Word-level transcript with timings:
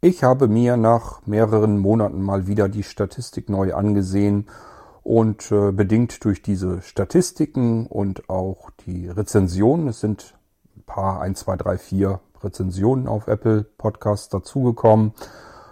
Ich 0.00 0.22
habe 0.22 0.46
mir 0.46 0.76
nach 0.76 1.26
mehreren 1.26 1.76
Monaten 1.76 2.22
mal 2.22 2.46
wieder 2.46 2.68
die 2.68 2.84
Statistik 2.84 3.48
neu 3.48 3.74
angesehen 3.74 4.46
und 5.02 5.50
äh, 5.50 5.72
bedingt 5.72 6.24
durch 6.24 6.40
diese 6.40 6.82
Statistiken 6.82 7.88
und 7.88 8.30
auch 8.30 8.70
die 8.86 9.08
Rezensionen, 9.08 9.88
es 9.88 9.98
sind 9.98 10.34
ein 10.76 10.84
paar, 10.86 11.20
ein, 11.20 11.34
zwei, 11.34 11.56
drei, 11.56 11.78
vier 11.78 12.20
Rezensionen 12.44 13.08
auf 13.08 13.26
Apple 13.26 13.64
Podcasts 13.76 14.28
dazugekommen 14.28 15.14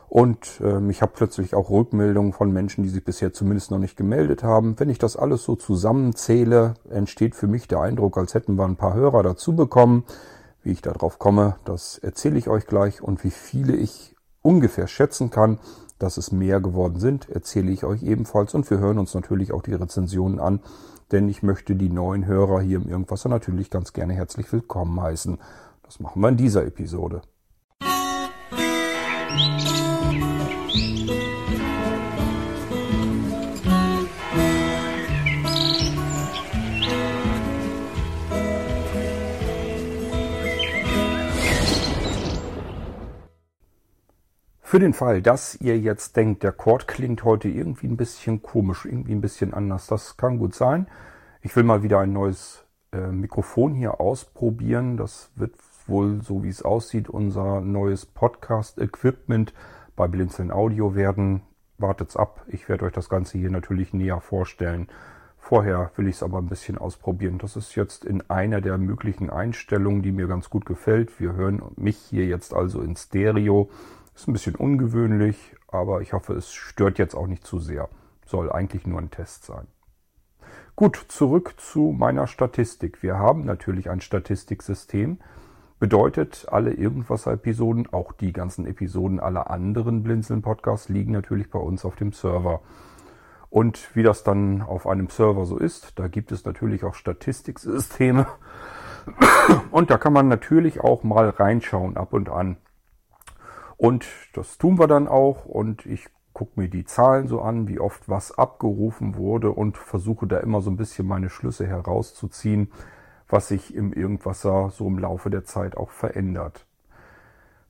und 0.08 0.60
ähm, 0.60 0.90
ich 0.90 1.02
habe 1.02 1.12
plötzlich 1.14 1.54
auch 1.54 1.70
Rückmeldungen 1.70 2.32
von 2.32 2.50
Menschen, 2.50 2.82
die 2.82 2.90
sich 2.90 3.04
bisher 3.04 3.32
zumindest 3.32 3.70
noch 3.70 3.78
nicht 3.78 3.96
gemeldet 3.96 4.42
haben. 4.42 4.74
Wenn 4.80 4.90
ich 4.90 4.98
das 4.98 5.16
alles 5.16 5.44
so 5.44 5.54
zusammenzähle, 5.54 6.74
entsteht 6.90 7.36
für 7.36 7.46
mich 7.46 7.68
der 7.68 7.78
Eindruck, 7.78 8.18
als 8.18 8.34
hätten 8.34 8.56
wir 8.56 8.64
ein 8.64 8.74
paar 8.74 8.94
Hörer 8.94 9.22
dazu 9.22 9.54
bekommen. 9.54 10.02
Wie 10.64 10.72
ich 10.72 10.82
darauf 10.82 11.20
komme, 11.20 11.54
das 11.64 11.96
erzähle 11.98 12.38
ich 12.38 12.48
euch 12.48 12.66
gleich 12.66 13.00
und 13.00 13.22
wie 13.22 13.30
viele 13.30 13.76
ich 13.76 14.15
ungefähr 14.46 14.86
schätzen 14.86 15.30
kann, 15.30 15.58
dass 15.98 16.16
es 16.16 16.30
mehr 16.30 16.60
geworden 16.60 17.00
sind, 17.00 17.28
erzähle 17.28 17.72
ich 17.72 17.84
euch 17.84 18.02
ebenfalls 18.02 18.54
und 18.54 18.70
wir 18.70 18.78
hören 18.78 18.98
uns 18.98 19.12
natürlich 19.14 19.52
auch 19.52 19.62
die 19.62 19.74
Rezensionen 19.74 20.38
an, 20.38 20.60
denn 21.10 21.28
ich 21.28 21.42
möchte 21.42 21.74
die 21.74 21.90
neuen 21.90 22.26
Hörer 22.26 22.60
hier 22.60 22.78
im 22.78 22.88
Irgendwasser 22.88 23.28
natürlich 23.28 23.70
ganz 23.70 23.92
gerne 23.92 24.14
herzlich 24.14 24.52
willkommen 24.52 25.00
heißen. 25.00 25.38
Das 25.82 26.00
machen 26.00 26.22
wir 26.22 26.28
in 26.28 26.36
dieser 26.36 26.64
Episode. 26.64 27.22
Musik 29.32 31.15
Für 44.76 44.80
den 44.80 44.92
Fall, 44.92 45.22
dass 45.22 45.58
ihr 45.62 45.78
jetzt 45.78 46.18
denkt, 46.18 46.42
der 46.42 46.52
Chord 46.52 46.86
klingt 46.86 47.24
heute 47.24 47.48
irgendwie 47.48 47.86
ein 47.86 47.96
bisschen 47.96 48.42
komisch, 48.42 48.84
irgendwie 48.84 49.14
ein 49.14 49.22
bisschen 49.22 49.54
anders, 49.54 49.86
das 49.86 50.18
kann 50.18 50.36
gut 50.36 50.54
sein. 50.54 50.86
Ich 51.40 51.56
will 51.56 51.62
mal 51.62 51.82
wieder 51.82 52.00
ein 52.00 52.12
neues 52.12 52.62
äh, 52.92 53.06
Mikrofon 53.06 53.72
hier 53.72 54.00
ausprobieren. 54.02 54.98
Das 54.98 55.30
wird 55.34 55.54
wohl, 55.86 56.20
so 56.20 56.44
wie 56.44 56.50
es 56.50 56.60
aussieht, 56.60 57.08
unser 57.08 57.62
neues 57.62 58.04
Podcast-Equipment 58.04 59.54
bei 59.96 60.08
Blinzeln 60.08 60.50
Audio 60.50 60.94
werden. 60.94 61.40
Wartet's 61.78 62.14
ab. 62.14 62.44
Ich 62.46 62.68
werde 62.68 62.84
euch 62.84 62.92
das 62.92 63.08
Ganze 63.08 63.38
hier 63.38 63.48
natürlich 63.48 63.94
näher 63.94 64.20
vorstellen. 64.20 64.88
Vorher 65.38 65.90
will 65.96 66.06
ich 66.06 66.16
es 66.16 66.22
aber 66.22 66.36
ein 66.36 66.48
bisschen 66.48 66.76
ausprobieren. 66.76 67.38
Das 67.38 67.56
ist 67.56 67.76
jetzt 67.76 68.04
in 68.04 68.28
einer 68.28 68.60
der 68.60 68.76
möglichen 68.76 69.30
Einstellungen, 69.30 70.02
die 70.02 70.12
mir 70.12 70.26
ganz 70.26 70.50
gut 70.50 70.66
gefällt. 70.66 71.18
Wir 71.18 71.32
hören 71.32 71.62
mich 71.76 71.96
hier 71.96 72.26
jetzt 72.26 72.52
also 72.52 72.82
in 72.82 72.94
Stereo. 72.94 73.70
Ist 74.16 74.28
ein 74.28 74.32
bisschen 74.32 74.54
ungewöhnlich, 74.54 75.54
aber 75.68 76.00
ich 76.00 76.14
hoffe, 76.14 76.32
es 76.32 76.50
stört 76.50 76.98
jetzt 76.98 77.14
auch 77.14 77.26
nicht 77.26 77.46
zu 77.46 77.58
sehr. 77.58 77.90
Soll 78.24 78.50
eigentlich 78.50 78.86
nur 78.86 78.98
ein 78.98 79.10
Test 79.10 79.44
sein. 79.44 79.66
Gut, 80.74 80.96
zurück 81.08 81.54
zu 81.58 81.94
meiner 81.96 82.26
Statistik. 82.26 83.02
Wir 83.02 83.18
haben 83.18 83.44
natürlich 83.44 83.90
ein 83.90 84.00
Statistiksystem. 84.00 85.18
Bedeutet, 85.78 86.46
alle 86.50 86.72
Irgendwas-Episoden, 86.72 87.92
auch 87.92 88.12
die 88.12 88.32
ganzen 88.32 88.66
Episoden 88.66 89.20
aller 89.20 89.50
anderen 89.50 90.02
Blinzeln-Podcasts 90.02 90.88
liegen 90.88 91.12
natürlich 91.12 91.50
bei 91.50 91.58
uns 91.58 91.84
auf 91.84 91.96
dem 91.96 92.12
Server. 92.12 92.62
Und 93.50 93.94
wie 93.94 94.02
das 94.02 94.24
dann 94.24 94.62
auf 94.62 94.86
einem 94.86 95.10
Server 95.10 95.44
so 95.44 95.58
ist, 95.58 95.98
da 95.98 96.08
gibt 96.08 96.32
es 96.32 96.46
natürlich 96.46 96.84
auch 96.84 96.94
Statistiksysteme. 96.94 98.26
Und 99.70 99.90
da 99.90 99.98
kann 99.98 100.14
man 100.14 100.28
natürlich 100.28 100.80
auch 100.80 101.04
mal 101.04 101.28
reinschauen 101.28 101.98
ab 101.98 102.14
und 102.14 102.30
an. 102.30 102.56
Und 103.76 104.06
das 104.34 104.58
tun 104.58 104.78
wir 104.78 104.86
dann 104.86 105.08
auch 105.08 105.44
und 105.44 105.84
ich 105.86 106.08
gucke 106.32 106.60
mir 106.60 106.68
die 106.68 106.84
Zahlen 106.84 107.28
so 107.28 107.40
an, 107.40 107.68
wie 107.68 107.80
oft 107.80 108.08
was 108.08 108.36
abgerufen 108.36 109.16
wurde 109.16 109.50
und 109.50 109.78
versuche 109.78 110.26
da 110.26 110.38
immer 110.38 110.60
so 110.60 110.70
ein 110.70 110.76
bisschen 110.76 111.06
meine 111.06 111.30
Schlüsse 111.30 111.66
herauszuziehen, 111.66 112.70
was 113.28 113.48
sich 113.48 113.74
im 113.74 113.92
Irgendwasser 113.92 114.70
so 114.70 114.86
im 114.86 114.98
Laufe 114.98 115.30
der 115.30 115.44
Zeit 115.44 115.76
auch 115.76 115.90
verändert. 115.90 116.66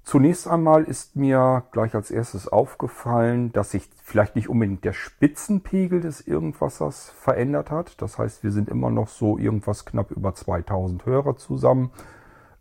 Zunächst 0.07 0.47
einmal 0.47 0.85
ist 0.85 1.17
mir 1.17 1.65
gleich 1.73 1.97
als 1.97 2.13
erstes 2.13 2.47
aufgefallen, 2.47 3.53
dass 3.53 3.73
sich 3.73 3.91
vielleicht 4.05 4.37
nicht 4.37 4.49
unbedingt 4.49 4.85
der 4.85 4.93
Spitzenpegel 4.93 6.01
des 6.01 6.21
Irgendwassers 6.21 7.11
verändert 7.11 7.73
hat. 7.73 8.01
Das 8.01 8.17
heißt, 8.17 8.45
wir 8.45 8.53
sind 8.53 8.69
immer 8.69 8.91
noch 8.91 9.09
so 9.09 9.37
irgendwas 9.37 9.85
knapp 9.85 10.13
über 10.13 10.33
2000 10.33 11.07
Hörer 11.07 11.37
zusammen. 11.37 11.91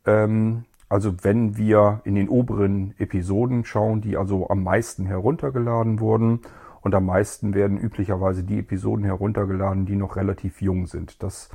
Ähm, 0.08 0.66
also 0.96 1.14
wenn 1.24 1.58
wir 1.58 2.02
in 2.06 2.16
den 2.16 2.30
oberen 2.30 2.96
Episoden 2.98 3.66
schauen, 3.66 4.02
die 4.02 4.18
also 4.18 4.50
am 4.50 4.64
meisten 4.64 5.06
heruntergeladen 5.06 6.00
wurden, 6.00 6.40
und 6.86 6.94
am 6.94 7.08
meisten 7.08 7.56
werden 7.56 7.80
üblicherweise 7.80 8.44
die 8.44 8.60
Episoden 8.60 9.06
heruntergeladen, 9.06 9.88
die 9.88 9.96
noch 9.96 10.18
relativ 10.18 10.62
jung 10.62 10.86
sind. 10.86 11.24
Das 11.24 11.50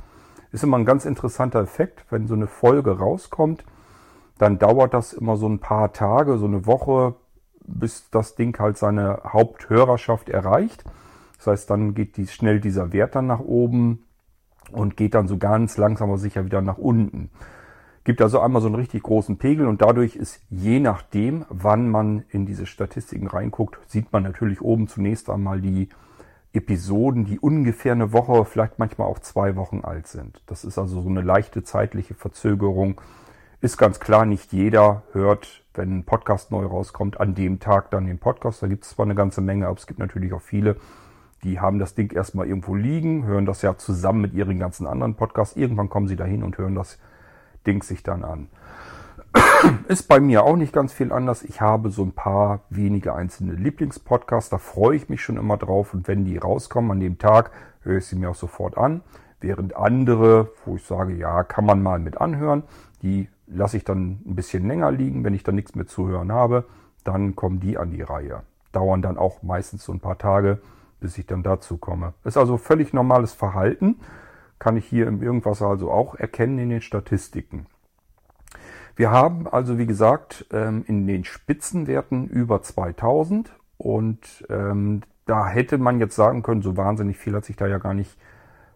ist 0.51 0.61
immer 0.61 0.77
ein 0.77 0.83
ganz 0.83 1.05
interessanter 1.05 1.61
Effekt. 1.61 2.03
Wenn 2.09 2.27
so 2.27 2.33
eine 2.33 2.47
Folge 2.47 2.99
rauskommt, 2.99 3.63
dann 4.37 4.59
dauert 4.59 4.93
das 4.93 5.13
immer 5.13 5.37
so 5.37 5.47
ein 5.47 5.59
paar 5.59 5.93
Tage, 5.93 6.37
so 6.37 6.47
eine 6.47 6.65
Woche, 6.65 7.15
bis 7.65 8.09
das 8.09 8.35
Ding 8.35 8.59
halt 8.59 8.77
seine 8.77 9.21
Haupthörerschaft 9.23 10.27
erreicht. 10.27 10.83
Das 11.37 11.47
heißt, 11.47 11.69
dann 11.69 11.95
geht 11.95 12.17
die, 12.17 12.27
schnell 12.27 12.59
dieser 12.59 12.91
Wert 12.91 13.15
dann 13.15 13.27
nach 13.27 13.39
oben 13.39 14.03
und 14.73 14.97
geht 14.97 15.13
dann 15.13 15.29
so 15.29 15.37
ganz 15.37 15.77
langsam 15.77 16.09
aber 16.09 16.17
sicher 16.17 16.43
wieder 16.43 16.61
nach 16.61 16.77
unten. 16.77 17.29
Gibt 18.03 18.21
also 18.21 18.39
einmal 18.39 18.61
so 18.61 18.67
einen 18.67 18.75
richtig 18.75 19.03
großen 19.03 19.37
Pegel 19.37 19.67
und 19.67 19.81
dadurch 19.81 20.15
ist 20.15 20.41
je 20.49 20.79
nachdem, 20.79 21.45
wann 21.49 21.89
man 21.89 22.23
in 22.29 22.47
diese 22.47 22.65
Statistiken 22.65 23.27
reinguckt, 23.27 23.77
sieht 23.87 24.11
man 24.11 24.23
natürlich 24.23 24.61
oben 24.61 24.87
zunächst 24.87 25.29
einmal 25.29 25.61
die 25.61 25.89
Episoden, 26.53 27.25
die 27.25 27.39
ungefähr 27.39 27.93
eine 27.93 28.11
Woche, 28.11 28.43
vielleicht 28.45 28.79
manchmal 28.79 29.07
auch 29.07 29.19
zwei 29.19 29.55
Wochen 29.55 29.81
alt 29.83 30.07
sind. 30.07 30.41
Das 30.47 30.65
ist 30.65 30.77
also 30.77 31.01
so 31.01 31.09
eine 31.09 31.21
leichte 31.21 31.63
zeitliche 31.63 32.15
Verzögerung. 32.15 32.99
Ist 33.61 33.77
ganz 33.77 33.99
klar, 33.99 34.25
nicht 34.25 34.51
jeder 34.51 35.03
hört, 35.13 35.63
wenn 35.75 35.99
ein 35.99 36.03
Podcast 36.03 36.51
neu 36.51 36.65
rauskommt, 36.65 37.19
an 37.19 37.35
dem 37.35 37.59
Tag 37.59 37.91
dann 37.91 38.07
den 38.07 38.17
Podcast. 38.17 38.63
Da 38.63 38.67
gibt 38.67 38.83
es 38.83 38.89
zwar 38.89 39.05
eine 39.05 39.15
ganze 39.15 39.39
Menge, 39.39 39.67
aber 39.67 39.77
es 39.77 39.87
gibt 39.87 39.99
natürlich 39.99 40.33
auch 40.33 40.41
viele, 40.41 40.75
die 41.43 41.59
haben 41.59 41.79
das 41.79 41.95
Ding 41.95 42.11
erstmal 42.11 42.47
irgendwo 42.47 42.75
liegen, 42.75 43.25
hören 43.25 43.45
das 43.45 43.61
ja 43.61 43.77
zusammen 43.77 44.21
mit 44.21 44.33
ihren 44.33 44.59
ganzen 44.59 44.87
anderen 44.87 45.15
Podcasts. 45.15 45.55
Irgendwann 45.55 45.89
kommen 45.89 46.07
sie 46.07 46.15
dahin 46.15 46.43
und 46.43 46.57
hören 46.57 46.75
das 46.75 46.97
Ding 47.65 47.83
sich 47.83 48.03
dann 48.03 48.23
an. 48.23 48.47
Ist 49.87 50.07
bei 50.07 50.19
mir 50.19 50.43
auch 50.43 50.55
nicht 50.55 50.73
ganz 50.73 50.93
viel 50.93 51.11
anders. 51.11 51.43
Ich 51.43 51.61
habe 51.61 51.89
so 51.89 52.03
ein 52.03 52.11
paar 52.11 52.61
wenige 52.69 53.13
einzelne 53.13 53.53
Lieblingspodcasts, 53.53 54.49
da 54.49 54.57
freue 54.57 54.95
ich 54.95 55.09
mich 55.09 55.21
schon 55.21 55.37
immer 55.37 55.57
drauf 55.57 55.93
und 55.93 56.07
wenn 56.07 56.25
die 56.25 56.37
rauskommen 56.37 56.91
an 56.91 56.99
dem 56.99 57.17
Tag, 57.17 57.51
höre 57.81 57.97
ich 57.97 58.05
sie 58.05 58.15
mir 58.15 58.29
auch 58.29 58.35
sofort 58.35 58.77
an. 58.77 59.01
Während 59.39 59.75
andere, 59.75 60.51
wo 60.65 60.75
ich 60.75 60.83
sage, 60.83 61.15
ja, 61.15 61.43
kann 61.43 61.65
man 61.65 61.81
mal 61.81 61.99
mit 61.99 62.19
anhören, 62.19 62.63
die 63.01 63.27
lasse 63.47 63.77
ich 63.77 63.83
dann 63.83 64.21
ein 64.25 64.35
bisschen 64.35 64.67
länger 64.67 64.91
liegen. 64.91 65.23
Wenn 65.23 65.33
ich 65.33 65.43
dann 65.43 65.55
nichts 65.55 65.75
mehr 65.75 65.87
zu 65.87 66.07
hören 66.07 66.31
habe, 66.31 66.65
dann 67.03 67.35
kommen 67.35 67.59
die 67.59 67.77
an 67.77 67.89
die 67.91 68.01
Reihe. 68.01 68.43
Dauern 68.71 69.01
dann 69.01 69.17
auch 69.17 69.41
meistens 69.41 69.83
so 69.83 69.91
ein 69.91 69.99
paar 69.99 70.17
Tage, 70.17 70.61
bis 70.99 71.17
ich 71.17 71.25
dann 71.25 71.41
dazu 71.41 71.77
komme. 71.77 72.13
Ist 72.23 72.37
also 72.37 72.57
völlig 72.57 72.93
normales 72.93 73.33
Verhalten 73.33 73.97
kann 74.61 74.77
ich 74.77 74.85
hier 74.85 75.07
im 75.07 75.23
Irgendwas 75.23 75.63
also 75.63 75.91
auch 75.91 76.13
erkennen 76.13 76.59
in 76.59 76.69
den 76.69 76.81
Statistiken. 76.81 77.65
Wir 78.95 79.09
haben 79.09 79.47
also, 79.47 79.79
wie 79.79 79.87
gesagt, 79.87 80.45
ähm, 80.53 80.85
in 80.87 81.07
den 81.07 81.23
Spitzenwerten 81.23 82.27
über 82.27 82.61
2000 82.61 83.51
und 83.79 84.45
ähm, 84.49 85.01
da 85.25 85.47
hätte 85.47 85.79
man 85.79 85.99
jetzt 85.99 86.15
sagen 86.15 86.43
können, 86.43 86.61
so 86.61 86.77
wahnsinnig 86.77 87.17
viel 87.17 87.33
hat 87.33 87.45
sich 87.45 87.55
da 87.55 87.65
ja 87.65 87.79
gar 87.79 87.95
nicht 87.95 88.15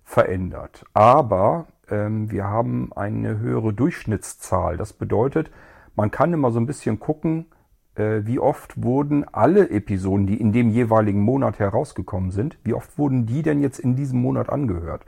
verändert. 0.03 0.85
Aber 0.95 1.67
ähm, 1.91 2.31
wir 2.31 2.45
haben 2.45 2.91
eine 2.95 3.37
höhere 3.37 3.71
Durchschnittszahl. 3.71 4.77
Das 4.77 4.91
bedeutet, 4.91 5.51
man 5.95 6.09
kann 6.09 6.33
immer 6.33 6.49
so 6.49 6.59
ein 6.59 6.65
bisschen 6.65 6.99
gucken, 6.99 7.45
äh, 7.93 8.21
wie 8.23 8.39
oft 8.39 8.81
wurden 8.81 9.23
alle 9.31 9.69
Episoden, 9.69 10.25
die 10.25 10.41
in 10.41 10.51
dem 10.51 10.71
jeweiligen 10.71 11.21
Monat 11.21 11.59
herausgekommen 11.59 12.31
sind, 12.31 12.57
wie 12.63 12.73
oft 12.73 12.97
wurden 12.97 13.27
die 13.27 13.43
denn 13.43 13.61
jetzt 13.61 13.77
in 13.77 13.95
diesem 13.95 14.19
Monat 14.19 14.49
angehört. 14.49 15.05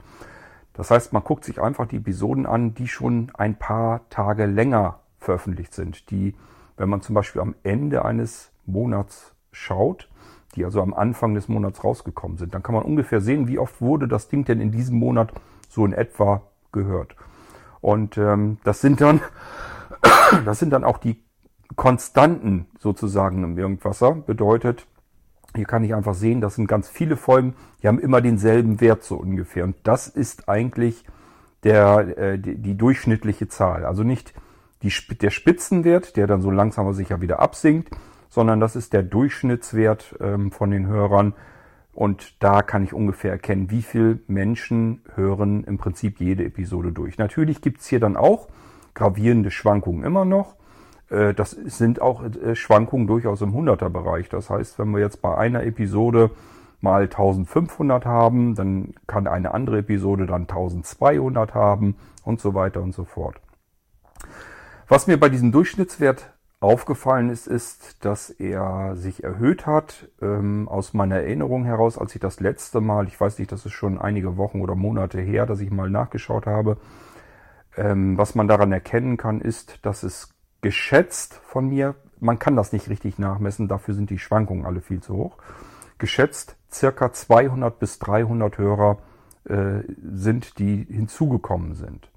Das 0.78 0.92
heißt, 0.92 1.12
man 1.12 1.24
guckt 1.24 1.44
sich 1.44 1.60
einfach 1.60 1.86
die 1.88 1.96
Episoden 1.96 2.46
an, 2.46 2.72
die 2.72 2.86
schon 2.86 3.32
ein 3.36 3.56
paar 3.56 4.08
Tage 4.10 4.46
länger 4.46 5.00
veröffentlicht 5.18 5.74
sind. 5.74 6.08
Die, 6.12 6.36
wenn 6.76 6.88
man 6.88 7.02
zum 7.02 7.16
Beispiel 7.16 7.42
am 7.42 7.56
Ende 7.64 8.04
eines 8.04 8.52
Monats 8.64 9.34
schaut, 9.50 10.08
die 10.54 10.64
also 10.64 10.80
am 10.80 10.94
Anfang 10.94 11.34
des 11.34 11.48
Monats 11.48 11.82
rausgekommen 11.82 12.38
sind, 12.38 12.54
dann 12.54 12.62
kann 12.62 12.76
man 12.76 12.84
ungefähr 12.84 13.20
sehen, 13.20 13.48
wie 13.48 13.58
oft 13.58 13.80
wurde 13.80 14.06
das 14.06 14.28
Ding 14.28 14.44
denn 14.44 14.60
in 14.60 14.70
diesem 14.70 15.00
Monat 15.00 15.32
so 15.68 15.84
in 15.84 15.92
etwa 15.92 16.42
gehört. 16.70 17.16
Und 17.80 18.16
ähm, 18.16 18.58
das 18.62 18.80
sind 18.80 19.00
dann, 19.00 19.20
das 20.44 20.60
sind 20.60 20.70
dann 20.70 20.84
auch 20.84 20.98
die 20.98 21.20
Konstanten 21.74 22.68
sozusagen 22.78 23.42
im 23.42 23.58
Irgendwasser. 23.58 24.12
Bedeutet, 24.12 24.86
hier 25.54 25.64
kann 25.64 25.84
ich 25.84 25.94
einfach 25.94 26.14
sehen, 26.14 26.40
das 26.40 26.54
sind 26.54 26.66
ganz 26.66 26.88
viele 26.88 27.16
Folgen, 27.16 27.54
die 27.82 27.88
haben 27.88 27.98
immer 27.98 28.20
denselben 28.20 28.80
Wert 28.80 29.02
so 29.02 29.16
ungefähr. 29.16 29.64
Und 29.64 29.76
das 29.82 30.06
ist 30.06 30.48
eigentlich 30.48 31.04
der, 31.64 32.18
äh, 32.18 32.38
die, 32.38 32.56
die 32.56 32.76
durchschnittliche 32.76 33.48
Zahl. 33.48 33.84
Also 33.84 34.02
nicht 34.02 34.34
die, 34.82 34.92
der 35.16 35.30
Spitzenwert, 35.30 36.16
der 36.16 36.26
dann 36.26 36.42
so 36.42 36.50
langsam 36.50 36.86
aber 36.86 36.94
sicher 36.94 37.20
wieder 37.20 37.40
absinkt, 37.40 37.90
sondern 38.28 38.60
das 38.60 38.76
ist 38.76 38.92
der 38.92 39.02
Durchschnittswert 39.02 40.16
ähm, 40.20 40.52
von 40.52 40.70
den 40.70 40.86
Hörern. 40.86 41.34
Und 41.92 42.40
da 42.40 42.62
kann 42.62 42.84
ich 42.84 42.92
ungefähr 42.92 43.32
erkennen, 43.32 43.70
wie 43.70 43.82
viele 43.82 44.20
Menschen 44.28 45.02
hören 45.14 45.64
im 45.64 45.78
Prinzip 45.78 46.20
jede 46.20 46.44
Episode 46.44 46.92
durch. 46.92 47.18
Natürlich 47.18 47.60
gibt 47.60 47.80
es 47.80 47.88
hier 47.88 47.98
dann 47.98 48.16
auch 48.16 48.48
gravierende 48.94 49.50
Schwankungen 49.50 50.04
immer 50.04 50.24
noch. 50.24 50.57
Äh, 51.10 51.34
das 51.34 51.50
sind 51.50 52.00
auch 52.00 52.22
äh, 52.24 52.54
Schwankungen 52.54 53.06
durchaus 53.06 53.40
im 53.42 53.54
100er 53.54 53.88
Bereich. 53.88 54.28
Das 54.28 54.50
heißt, 54.50 54.78
wenn 54.78 54.90
wir 54.90 55.00
jetzt 55.00 55.22
bei 55.22 55.36
einer 55.36 55.64
Episode 55.64 56.30
mal 56.80 57.02
1500 57.02 58.06
haben, 58.06 58.54
dann 58.54 58.94
kann 59.06 59.26
eine 59.26 59.52
andere 59.52 59.78
Episode 59.78 60.26
dann 60.26 60.42
1200 60.42 61.54
haben 61.54 61.96
und 62.24 62.40
so 62.40 62.54
weiter 62.54 62.82
und 62.82 62.94
so 62.94 63.04
fort. 63.04 63.36
Was 64.88 65.06
mir 65.06 65.18
bei 65.18 65.28
diesem 65.28 65.52
Durchschnittswert 65.52 66.32
aufgefallen 66.60 67.30
ist, 67.30 67.46
ist, 67.46 68.04
dass 68.04 68.30
er 68.30 68.96
sich 68.96 69.22
erhöht 69.22 69.66
hat. 69.66 70.08
Ähm, 70.20 70.68
aus 70.68 70.94
meiner 70.94 71.16
Erinnerung 71.16 71.64
heraus, 71.64 71.98
als 71.98 72.14
ich 72.14 72.20
das 72.20 72.40
letzte 72.40 72.80
Mal, 72.80 73.06
ich 73.06 73.20
weiß 73.20 73.38
nicht, 73.38 73.52
das 73.52 73.66
ist 73.66 73.72
schon 73.72 73.98
einige 73.98 74.36
Wochen 74.36 74.60
oder 74.60 74.74
Monate 74.74 75.20
her, 75.20 75.46
dass 75.46 75.60
ich 75.60 75.70
mal 75.70 75.90
nachgeschaut 75.90 76.46
habe, 76.46 76.78
ähm, 77.76 78.18
was 78.18 78.34
man 78.34 78.48
daran 78.48 78.72
erkennen 78.72 79.16
kann, 79.16 79.40
ist, 79.40 79.84
dass 79.84 80.02
es 80.02 80.30
geschätzt 80.60 81.40
von 81.44 81.68
mir, 81.68 81.94
man 82.20 82.38
kann 82.38 82.56
das 82.56 82.72
nicht 82.72 82.88
richtig 82.88 83.18
nachmessen, 83.18 83.68
dafür 83.68 83.94
sind 83.94 84.10
die 84.10 84.18
Schwankungen 84.18 84.66
alle 84.66 84.80
viel 84.80 85.00
zu 85.00 85.14
hoch, 85.14 85.36
geschätzt 85.98 86.56
circa 86.70 87.12
200 87.12 87.78
bis 87.78 87.98
300 87.98 88.58
Hörer 88.58 88.98
äh, 89.44 89.82
sind, 90.02 90.58
die 90.58 90.86
hinzugekommen 90.90 91.74
sind. 91.74 92.10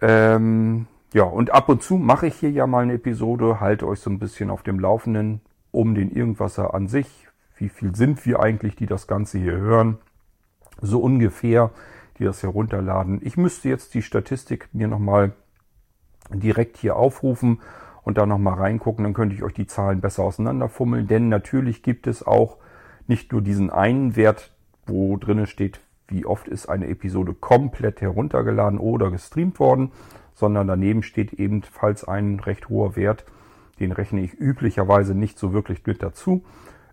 Ähm, 0.00 0.86
ja, 1.12 1.22
und 1.22 1.50
ab 1.50 1.68
und 1.68 1.82
zu 1.82 1.96
mache 1.96 2.26
ich 2.26 2.34
hier 2.34 2.50
ja 2.50 2.66
mal 2.66 2.82
eine 2.82 2.94
Episode, 2.94 3.60
halte 3.60 3.86
euch 3.86 4.00
so 4.00 4.10
ein 4.10 4.18
bisschen 4.18 4.50
auf 4.50 4.62
dem 4.62 4.80
Laufenden 4.80 5.40
um 5.70 5.94
den 5.94 6.10
Irgendwasser 6.10 6.74
an 6.74 6.88
sich. 6.88 7.28
Wie 7.56 7.68
viel 7.68 7.94
sind 7.94 8.26
wir 8.26 8.40
eigentlich, 8.40 8.76
die 8.76 8.86
das 8.86 9.06
Ganze 9.06 9.38
hier 9.38 9.56
hören? 9.56 9.98
So 10.80 11.00
ungefähr, 11.00 11.70
die 12.18 12.24
das 12.24 12.42
herunterladen. 12.42 13.20
Ich 13.22 13.36
müsste 13.36 13.68
jetzt 13.68 13.94
die 13.94 14.02
Statistik 14.02 14.68
mir 14.72 14.88
nochmal 14.88 15.32
direkt 16.32 16.76
hier 16.76 16.96
aufrufen 16.96 17.60
und 18.02 18.18
da 18.18 18.26
nochmal 18.26 18.54
reingucken, 18.54 19.04
dann 19.04 19.14
könnte 19.14 19.34
ich 19.34 19.42
euch 19.42 19.54
die 19.54 19.66
Zahlen 19.66 20.00
besser 20.00 20.24
auseinanderfummeln, 20.24 21.06
denn 21.06 21.28
natürlich 21.28 21.82
gibt 21.82 22.06
es 22.06 22.26
auch 22.26 22.58
nicht 23.06 23.32
nur 23.32 23.42
diesen 23.42 23.70
einen 23.70 24.16
Wert, 24.16 24.52
wo 24.86 25.16
drinnen 25.16 25.46
steht, 25.46 25.80
wie 26.08 26.26
oft 26.26 26.48
ist 26.48 26.68
eine 26.68 26.88
Episode 26.88 27.34
komplett 27.34 28.00
heruntergeladen 28.00 28.78
oder 28.78 29.10
gestreamt 29.10 29.58
worden, 29.58 29.92
sondern 30.34 30.66
daneben 30.66 31.02
steht 31.02 31.32
ebenfalls 31.34 32.06
ein 32.06 32.40
recht 32.40 32.68
hoher 32.68 32.96
Wert, 32.96 33.24
den 33.80 33.92
rechne 33.92 34.20
ich 34.20 34.38
üblicherweise 34.38 35.14
nicht 35.14 35.38
so 35.38 35.52
wirklich 35.52 35.84
mit 35.86 36.02
dazu. 36.02 36.44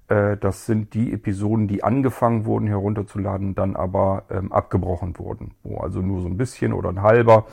Äh, 0.08 0.38
das 0.38 0.66
sind 0.66 0.94
die 0.94 1.14
Episoden, 1.14 1.68
die 1.68 1.84
angefangen 1.84 2.46
wurden 2.46 2.68
herunterzuladen, 2.68 3.56
dann 3.56 3.76
aber 3.76 4.24
ähm, 4.30 4.52
abgebrochen 4.52 5.18
wurden, 5.18 5.52
wo 5.64 5.78
also 5.78 6.02
nur 6.02 6.22
so 6.22 6.28
ein 6.28 6.38
bisschen 6.38 6.74
oder 6.74 6.90
ein 6.90 7.02
halber 7.02 7.46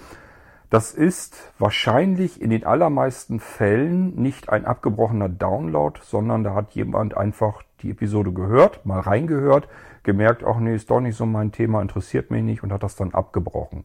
das 0.71 0.93
ist 0.93 1.53
wahrscheinlich 1.59 2.43
in 2.43 2.51
den 2.51 2.65
allermeisten 2.65 3.41
Fällen 3.41 4.15
nicht 4.17 4.51
ein 4.51 4.67
abgebrochener 4.67 5.29
Download, 5.29 5.99
sondern 6.03 6.45
da 6.45 6.55
hat 6.55 6.73
jemand 6.73 7.17
einfach 7.17 7.63
die 7.81 7.91
Episode 7.91 8.33
gehört, 8.33 8.85
mal 8.85 9.01
reingehört, 9.01 9.69
gemerkt, 10.03 10.45
ach 10.45 10.59
nee, 10.59 10.75
ist 10.75 10.91
doch 10.91 11.01
nicht 11.01 11.17
so 11.17 11.25
mein 11.27 11.53
Thema, 11.53 11.81
interessiert 11.81 12.31
mich 12.31 12.43
nicht 12.43 12.63
und 12.63 12.73
hat 12.73 12.83
das 12.83 12.97
dann 12.97 13.15
abgebrochen. 13.15 13.85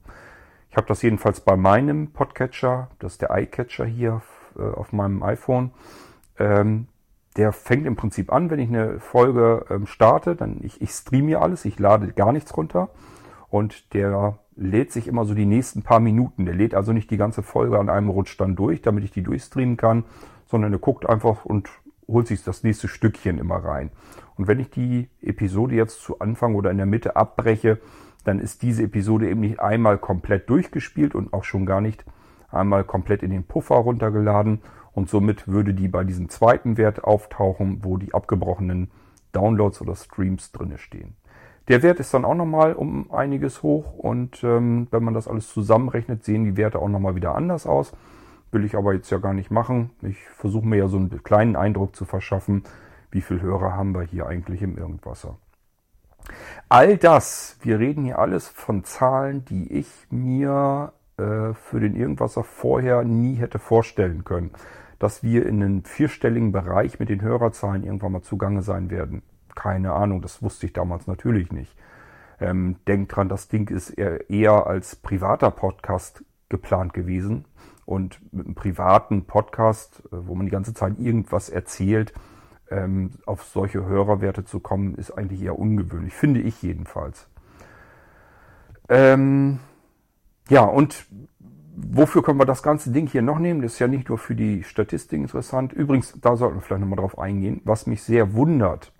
Ich 0.69 0.77
habe 0.77 0.87
das 0.87 1.01
jedenfalls 1.01 1.39
bei 1.39 1.55
meinem 1.55 2.11
Podcatcher, 2.11 2.89
das 2.99 3.13
ist 3.13 3.21
der 3.21 3.29
iCatcher 3.37 3.85
hier 3.85 4.21
äh, 4.57 4.63
auf 4.63 4.91
meinem 4.91 5.23
iPhone. 5.23 5.71
Ähm, 6.37 6.87
der 7.37 7.51
fängt 7.51 7.85
im 7.85 7.95
Prinzip 7.95 8.31
an, 8.31 8.49
wenn 8.49 8.59
ich 8.59 8.69
eine 8.69 8.99
Folge 8.99 9.65
ähm, 9.69 9.87
starte, 9.87 10.35
dann 10.35 10.59
ich, 10.61 10.81
ich 10.81 10.91
streame 10.91 11.27
hier 11.27 11.41
alles, 11.41 11.65
ich 11.65 11.79
lade 11.79 12.11
gar 12.11 12.31
nichts 12.31 12.55
runter 12.57 12.89
und 13.49 13.93
der 13.93 14.37
lädt 14.55 14.91
sich 14.91 15.07
immer 15.07 15.25
so 15.25 15.33
die 15.33 15.45
nächsten 15.45 15.81
paar 15.81 15.99
Minuten. 15.99 16.45
Der 16.45 16.55
lädt 16.55 16.75
also 16.75 16.93
nicht 16.93 17.09
die 17.11 17.17
ganze 17.17 17.43
Folge 17.43 17.79
an 17.79 17.89
einem 17.89 18.09
Rutsch 18.09 18.39
dann 18.39 18.55
durch, 18.55 18.81
damit 18.81 19.03
ich 19.03 19.11
die 19.11 19.23
durchstreamen 19.23 19.77
kann, 19.77 20.03
sondern 20.45 20.73
er 20.73 20.79
guckt 20.79 21.07
einfach 21.07 21.45
und 21.45 21.69
holt 22.07 22.27
sich 22.27 22.43
das 22.43 22.63
nächste 22.63 22.87
Stückchen 22.87 23.37
immer 23.37 23.57
rein. 23.57 23.91
Und 24.35 24.47
wenn 24.47 24.59
ich 24.59 24.69
die 24.69 25.09
Episode 25.21 25.75
jetzt 25.75 26.01
zu 26.01 26.19
Anfang 26.19 26.55
oder 26.55 26.71
in 26.71 26.77
der 26.77 26.85
Mitte 26.85 27.15
abbreche, 27.15 27.79
dann 28.23 28.39
ist 28.39 28.61
diese 28.61 28.83
Episode 28.83 29.29
eben 29.29 29.41
nicht 29.41 29.59
einmal 29.59 29.97
komplett 29.97 30.49
durchgespielt 30.49 31.15
und 31.15 31.33
auch 31.33 31.43
schon 31.43 31.65
gar 31.65 31.81
nicht 31.81 32.05
einmal 32.49 32.83
komplett 32.83 33.23
in 33.23 33.31
den 33.31 33.43
Puffer 33.43 33.75
runtergeladen. 33.75 34.61
Und 34.93 35.09
somit 35.09 35.47
würde 35.47 35.73
die 35.73 35.87
bei 35.87 36.03
diesem 36.03 36.29
zweiten 36.29 36.77
Wert 36.77 37.03
auftauchen, 37.03 37.79
wo 37.83 37.97
die 37.97 38.13
abgebrochenen 38.13 38.91
Downloads 39.31 39.81
oder 39.81 39.95
Streams 39.95 40.51
drinne 40.51 40.77
stehen. 40.77 41.15
Der 41.69 41.81
Wert 41.81 41.99
ist 42.01 42.13
dann 42.13 42.25
auch 42.25 42.35
nochmal 42.35 42.73
um 42.73 43.09
einiges 43.11 43.63
hoch 43.63 43.93
und 43.93 44.43
ähm, 44.43 44.87
wenn 44.91 45.03
man 45.03 45.13
das 45.13 45.29
alles 45.29 45.47
zusammenrechnet, 45.47 46.25
sehen 46.25 46.43
die 46.43 46.57
Werte 46.57 46.79
auch 46.79 46.89
nochmal 46.89 47.15
wieder 47.15 47.35
anders 47.35 47.65
aus. 47.65 47.93
Will 48.51 48.65
ich 48.65 48.75
aber 48.75 48.93
jetzt 48.93 49.09
ja 49.09 49.17
gar 49.17 49.33
nicht 49.33 49.49
machen. 49.49 49.91
Ich 50.01 50.19
versuche 50.35 50.67
mir 50.67 50.75
ja 50.75 50.87
so 50.87 50.97
einen 50.97 51.23
kleinen 51.23 51.55
Eindruck 51.55 51.95
zu 51.95 52.03
verschaffen, 52.03 52.63
wie 53.11 53.21
viel 53.21 53.41
Hörer 53.41 53.75
haben 53.75 53.95
wir 53.95 54.01
hier 54.01 54.27
eigentlich 54.27 54.61
im 54.61 54.77
Irgendwasser. 54.77 55.37
All 56.67 56.97
das, 56.97 57.57
wir 57.61 57.79
reden 57.79 58.03
hier 58.03 58.19
alles 58.19 58.49
von 58.49 58.83
Zahlen, 58.83 59.45
die 59.45 59.71
ich 59.71 59.87
mir 60.09 60.91
äh, 61.17 61.53
für 61.53 61.79
den 61.79 61.95
Irgendwasser 61.95 62.43
vorher 62.43 63.03
nie 63.03 63.35
hätte 63.35 63.59
vorstellen 63.59 64.25
können. 64.25 64.51
Dass 64.99 65.23
wir 65.23 65.45
in 65.45 65.63
einem 65.63 65.83
vierstelligen 65.85 66.51
Bereich 66.51 66.99
mit 66.99 67.07
den 67.07 67.21
Hörerzahlen 67.21 67.83
irgendwann 67.83 68.11
mal 68.11 68.21
zugange 68.21 68.63
sein 68.63 68.89
werden 68.89 69.23
keine 69.55 69.93
Ahnung, 69.93 70.21
das 70.21 70.41
wusste 70.41 70.65
ich 70.65 70.73
damals 70.73 71.07
natürlich 71.07 71.51
nicht. 71.51 71.75
Ähm, 72.39 72.77
denkt 72.87 73.15
dran, 73.15 73.29
das 73.29 73.47
Ding 73.47 73.69
ist 73.69 73.91
eher, 73.91 74.67
als 74.67 74.95
privater 74.95 75.51
Podcast 75.51 76.23
geplant 76.49 76.93
gewesen. 76.93 77.45
Und 77.85 78.19
mit 78.33 78.45
einem 78.45 78.55
privaten 78.55 79.25
Podcast, 79.25 80.03
äh, 80.07 80.17
wo 80.27 80.35
man 80.35 80.45
die 80.45 80.51
ganze 80.51 80.73
Zeit 80.73 80.99
irgendwas 80.99 81.49
erzählt, 81.49 82.13
ähm, 82.69 83.11
auf 83.25 83.43
solche 83.43 83.85
Hörerwerte 83.85 84.45
zu 84.45 84.59
kommen, 84.59 84.95
ist 84.95 85.11
eigentlich 85.11 85.41
eher 85.41 85.59
ungewöhnlich, 85.59 86.13
finde 86.13 86.41
ich 86.41 86.61
jedenfalls. 86.61 87.27
Ähm, 88.89 89.59
ja, 90.49 90.63
und 90.63 91.05
wofür 91.75 92.23
können 92.23 92.39
wir 92.39 92.45
das 92.45 92.63
ganze 92.63 92.91
Ding 92.91 93.07
hier 93.07 93.21
noch 93.21 93.39
nehmen? 93.39 93.61
Das 93.61 93.73
ist 93.73 93.79
ja 93.79 93.87
nicht 93.87 94.09
nur 94.09 94.17
für 94.17 94.35
die 94.35 94.63
Statistik 94.63 95.19
interessant. 95.19 95.73
Übrigens, 95.73 96.17
da 96.21 96.35
sollten 96.35 96.57
wir 96.57 96.61
vielleicht 96.61 96.81
nochmal 96.81 96.99
drauf 96.99 97.17
eingehen, 97.17 97.61
was 97.63 97.87
mich 97.87 98.03
sehr 98.03 98.33
wundert 98.33 98.91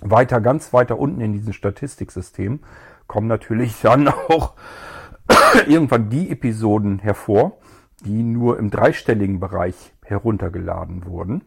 weiter, 0.00 0.40
ganz 0.40 0.72
weiter 0.72 0.98
unten 0.98 1.20
in 1.20 1.32
diesem 1.32 1.52
Statistiksystem 1.52 2.60
kommen 3.06 3.28
natürlich 3.28 3.80
dann 3.82 4.08
auch 4.28 4.54
irgendwann 5.66 6.10
die 6.10 6.30
Episoden 6.30 6.98
hervor, 6.98 7.58
die 8.04 8.22
nur 8.22 8.58
im 8.58 8.70
dreistelligen 8.70 9.40
Bereich 9.40 9.94
heruntergeladen 10.04 11.06
wurden. 11.06 11.44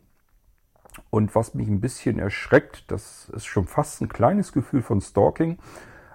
Und 1.10 1.36
was 1.36 1.54
mich 1.54 1.68
ein 1.68 1.82
bisschen 1.82 2.18
erschreckt, 2.18 2.92
das 2.92 3.30
ist 3.30 3.46
schon 3.46 3.66
fast 3.66 4.02
ein 4.02 4.10
kleines 4.10 4.52
Gefühl 4.52 4.82
von 4.82 5.00
Stalking, 5.00 5.60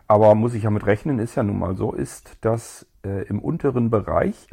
aber 0.09 0.35
muss 0.35 0.55
ich 0.55 0.65
ja 0.65 0.71
mit 0.71 0.87
rechnen, 0.87 1.21
ist 1.21 1.37
ja 1.37 1.43
nun 1.43 1.59
mal 1.59 1.77
so, 1.77 1.93
ist, 1.93 2.37
dass 2.41 2.87
äh, 3.05 3.23
im 3.29 3.39
unteren 3.39 3.91
Bereich 3.91 4.49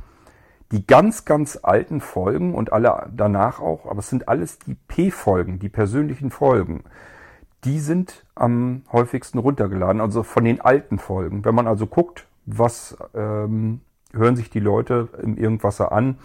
die 0.72 0.86
ganz, 0.86 1.26
ganz 1.26 1.58
alten 1.64 2.00
Folgen 2.00 2.54
und 2.54 2.72
alle 2.72 3.10
danach 3.12 3.60
auch, 3.60 3.88
aber 3.88 4.00
es 4.00 4.10
sind 4.10 4.30
alles 4.30 4.60
die 4.60 4.76
P-Folgen, 4.76 5.58
die 5.58 5.70
persönlichen 5.70 6.30
Folgen 6.30 6.84
die 7.64 7.80
sind 7.80 8.26
am 8.36 8.84
häufigsten 8.92 9.38
runtergeladen, 9.38 10.02
also 10.02 10.24
von 10.24 10.44
den 10.44 10.62
alten 10.62 10.98
Folgen. 10.98 11.44
Wenn 11.46 11.56
man 11.56 11.68
also 11.68 11.88
guckt, 11.88 12.28
was 12.46 12.98
ähm, 13.14 13.82
hören 14.14 14.36
sich 14.36 14.50
die 14.50 14.60
Leute 14.60 15.10
im 15.22 15.38
Irgendwasser 15.38 15.92
an, 15.92 16.18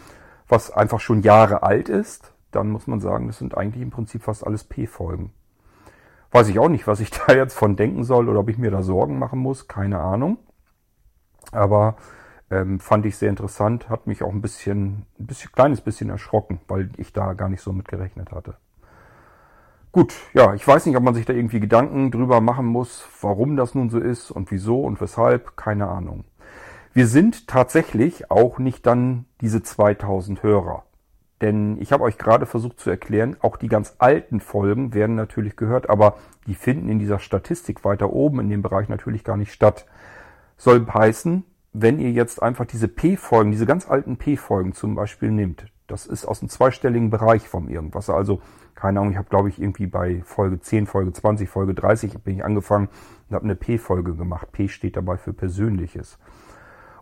was 0.48 0.70
einfach 0.70 1.00
schon 1.00 1.22
Jahre 1.22 1.62
alt 1.62 1.88
ist, 1.88 2.32
dann 2.50 2.70
muss 2.70 2.86
man 2.86 3.00
sagen, 3.00 3.26
das 3.26 3.38
sind 3.38 3.56
eigentlich 3.56 3.82
im 3.82 3.90
Prinzip 3.90 4.22
fast 4.22 4.46
alles 4.46 4.64
P-Folgen. 4.64 5.32
Weiß 6.30 6.48
ich 6.48 6.58
auch 6.58 6.68
nicht, 6.68 6.86
was 6.86 7.00
ich 7.00 7.10
da 7.26 7.34
jetzt 7.34 7.54
von 7.54 7.76
denken 7.76 8.04
soll 8.04 8.28
oder 8.28 8.40
ob 8.40 8.48
ich 8.48 8.58
mir 8.58 8.70
da 8.70 8.82
Sorgen 8.82 9.18
machen 9.18 9.38
muss, 9.38 9.68
keine 9.68 10.00
Ahnung. 10.00 10.38
Aber 11.52 11.96
ähm, 12.50 12.80
fand 12.80 13.06
ich 13.06 13.16
sehr 13.16 13.30
interessant, 13.30 13.88
hat 13.88 14.06
mich 14.06 14.22
auch 14.22 14.32
ein 14.32 14.42
bisschen, 14.42 15.06
ein 15.18 15.26
bisschen, 15.26 15.52
kleines 15.52 15.80
bisschen 15.80 16.10
erschrocken, 16.10 16.60
weil 16.68 16.90
ich 16.96 17.12
da 17.12 17.32
gar 17.34 17.48
nicht 17.48 17.60
so 17.60 17.72
mit 17.72 17.88
gerechnet 17.88 18.32
hatte. 18.32 18.56
Gut, 19.94 20.12
ja, 20.32 20.54
ich 20.54 20.66
weiß 20.66 20.86
nicht, 20.86 20.96
ob 20.96 21.04
man 21.04 21.14
sich 21.14 21.24
da 21.24 21.32
irgendwie 21.32 21.60
Gedanken 21.60 22.10
drüber 22.10 22.40
machen 22.40 22.66
muss, 22.66 23.06
warum 23.20 23.54
das 23.54 23.76
nun 23.76 23.90
so 23.90 24.00
ist 24.00 24.32
und 24.32 24.50
wieso 24.50 24.80
und 24.80 25.00
weshalb, 25.00 25.56
keine 25.56 25.86
Ahnung. 25.86 26.24
Wir 26.92 27.06
sind 27.06 27.46
tatsächlich 27.46 28.28
auch 28.28 28.58
nicht 28.58 28.86
dann 28.86 29.26
diese 29.40 29.62
2000 29.62 30.42
Hörer. 30.42 30.82
Denn 31.42 31.80
ich 31.80 31.92
habe 31.92 32.02
euch 32.02 32.18
gerade 32.18 32.44
versucht 32.44 32.80
zu 32.80 32.90
erklären, 32.90 33.36
auch 33.40 33.56
die 33.56 33.68
ganz 33.68 33.94
alten 33.98 34.40
Folgen 34.40 34.94
werden 34.94 35.14
natürlich 35.14 35.54
gehört, 35.54 35.88
aber 35.88 36.16
die 36.48 36.56
finden 36.56 36.88
in 36.88 36.98
dieser 36.98 37.20
Statistik 37.20 37.84
weiter 37.84 38.12
oben 38.12 38.40
in 38.40 38.48
dem 38.48 38.62
Bereich 38.62 38.88
natürlich 38.88 39.22
gar 39.22 39.36
nicht 39.36 39.52
statt. 39.52 39.86
Soll 40.56 40.84
heißen, 40.92 41.44
wenn 41.72 42.00
ihr 42.00 42.10
jetzt 42.10 42.42
einfach 42.42 42.64
diese 42.64 42.88
P-Folgen, 42.88 43.52
diese 43.52 43.66
ganz 43.66 43.88
alten 43.88 44.16
P-Folgen 44.16 44.72
zum 44.72 44.96
Beispiel 44.96 45.30
nehmt, 45.30 45.66
Das 45.86 46.06
ist 46.06 46.24
aus 46.24 46.40
einem 46.40 46.48
zweistelligen 46.48 47.10
Bereich 47.10 47.46
vom 47.46 47.68
Irgendwas. 47.68 48.10
Also, 48.10 48.40
keine 48.84 49.00
Ahnung, 49.00 49.12
ich 49.12 49.16
habe, 49.16 49.30
glaube 49.30 49.48
ich, 49.48 49.58
irgendwie 49.58 49.86
bei 49.86 50.20
Folge 50.26 50.60
10, 50.60 50.86
Folge 50.86 51.10
20, 51.10 51.48
Folge 51.48 51.72
30 51.72 52.18
bin 52.18 52.36
ich 52.36 52.44
angefangen 52.44 52.90
und 53.30 53.34
habe 53.34 53.44
eine 53.44 53.56
P-Folge 53.56 54.14
gemacht. 54.14 54.52
P 54.52 54.68
steht 54.68 54.98
dabei 54.98 55.16
für 55.16 55.32
Persönliches. 55.32 56.18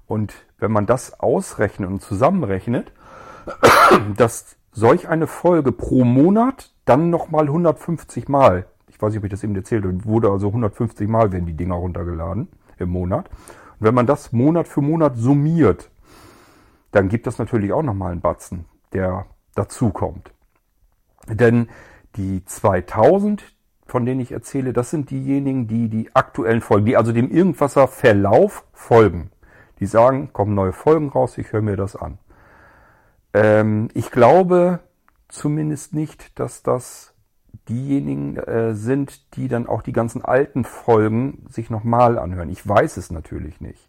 Und 0.07 0.33
wenn 0.61 0.71
man 0.71 0.87
das 0.87 1.19
ausrechnet 1.19 1.91
und 1.91 2.01
zusammenrechnet, 2.01 2.93
dass 4.17 4.55
solch 4.71 5.09
eine 5.09 5.27
Folge 5.27 5.73
pro 5.73 6.05
Monat 6.05 6.73
dann 6.85 7.11
nochmal 7.11 7.47
150 7.47 8.29
Mal, 8.29 8.67
ich 8.87 9.03
weiß 9.03 9.11
nicht, 9.11 9.19
ob 9.19 9.25
ich 9.25 9.33
das 9.33 9.43
eben 9.43 9.57
erzählt 9.57 9.85
habe, 9.85 10.05
wurde 10.05 10.31
also 10.31 10.47
150 10.47 11.09
Mal 11.09 11.33
werden 11.33 11.47
die 11.47 11.57
Dinger 11.57 11.75
runtergeladen 11.75 12.47
im 12.79 12.91
Monat. 12.91 13.29
Und 13.81 13.87
wenn 13.87 13.95
man 13.95 14.07
das 14.07 14.31
Monat 14.31 14.69
für 14.69 14.83
Monat 14.83 15.17
summiert, 15.17 15.91
dann 16.93 17.09
gibt 17.09 17.27
das 17.27 17.41
natürlich 17.41 17.73
auch 17.73 17.83
nochmal 17.83 18.13
einen 18.13 18.21
Batzen, 18.21 18.67
der 18.93 19.27
dazukommt. 19.57 20.33
Denn 21.29 21.69
die 22.17 22.45
2000, 22.45 23.45
von 23.87 24.05
denen 24.07 24.21
ich 24.21 24.33
erzähle, 24.33 24.73
das 24.73 24.91
sind 24.91 25.11
diejenigen, 25.11 25.67
die 25.67 25.89
die 25.89 26.15
aktuellen 26.15 26.61
Folgen, 26.61 26.87
die 26.87 26.97
also 26.97 27.13
dem 27.13 27.31
Irgendwasser 27.31 27.89
Verlauf 27.89 28.65
folgen. 28.73 29.31
Die 29.81 29.87
sagen, 29.87 30.33
kommen 30.33 30.55
neue 30.55 30.73
Folgen 30.73 31.09
raus, 31.09 31.39
ich 31.39 31.53
höre 31.53 31.63
mir 31.63 31.77
das 31.77 31.97
an. 31.97 32.19
Ähm, 33.35 33.89
ich 33.95 34.11
glaube 34.11 34.81
zumindest 35.29 35.95
nicht, 35.95 36.39
dass 36.39 36.63
das 36.63 37.15
diejenigen 37.69 38.37
äh, 38.37 38.75
sind, 38.75 39.37
die 39.37 39.49
dann 39.49 39.67
auch 39.67 39.83
die 39.83 39.93
ganzen 39.93 40.25
alten 40.25 40.65
Folgen 40.65 41.47
sich 41.49 41.71
nochmal 41.71 42.19
anhören. 42.19 42.51
Ich 42.51 42.67
weiß 42.67 42.97
es 42.97 43.11
natürlich 43.11 43.61
nicht. 43.61 43.89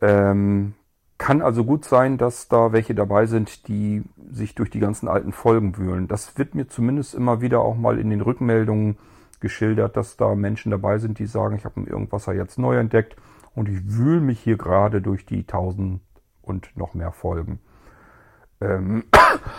Ähm, 0.00 0.74
kann 1.18 1.40
also 1.40 1.64
gut 1.64 1.84
sein, 1.84 2.18
dass 2.18 2.48
da 2.48 2.72
welche 2.72 2.94
dabei 2.94 3.26
sind, 3.26 3.68
die 3.68 4.02
sich 4.30 4.54
durch 4.54 4.70
die 4.70 4.80
ganzen 4.80 5.08
alten 5.08 5.32
Folgen 5.32 5.76
wühlen. 5.76 6.08
Das 6.08 6.36
wird 6.36 6.54
mir 6.54 6.68
zumindest 6.68 7.14
immer 7.14 7.40
wieder 7.40 7.60
auch 7.60 7.76
mal 7.76 7.98
in 7.98 8.10
den 8.10 8.20
Rückmeldungen 8.20 8.98
geschildert, 9.40 9.96
dass 9.96 10.16
da 10.16 10.34
Menschen 10.34 10.70
dabei 10.70 10.98
sind, 10.98 11.18
die 11.18 11.26
sagen, 11.26 11.56
ich 11.56 11.64
habe 11.64 11.80
irgendwas 11.80 12.26
jetzt 12.26 12.58
neu 12.58 12.76
entdeckt 12.76 13.16
und 13.54 13.68
ich 13.68 13.96
wühle 13.96 14.20
mich 14.20 14.40
hier 14.40 14.58
gerade 14.58 15.00
durch 15.00 15.24
die 15.24 15.44
tausend 15.44 16.00
und 16.42 16.76
noch 16.76 16.94
mehr 16.94 17.12
Folgen. 17.12 17.60
Ähm, 18.60 19.04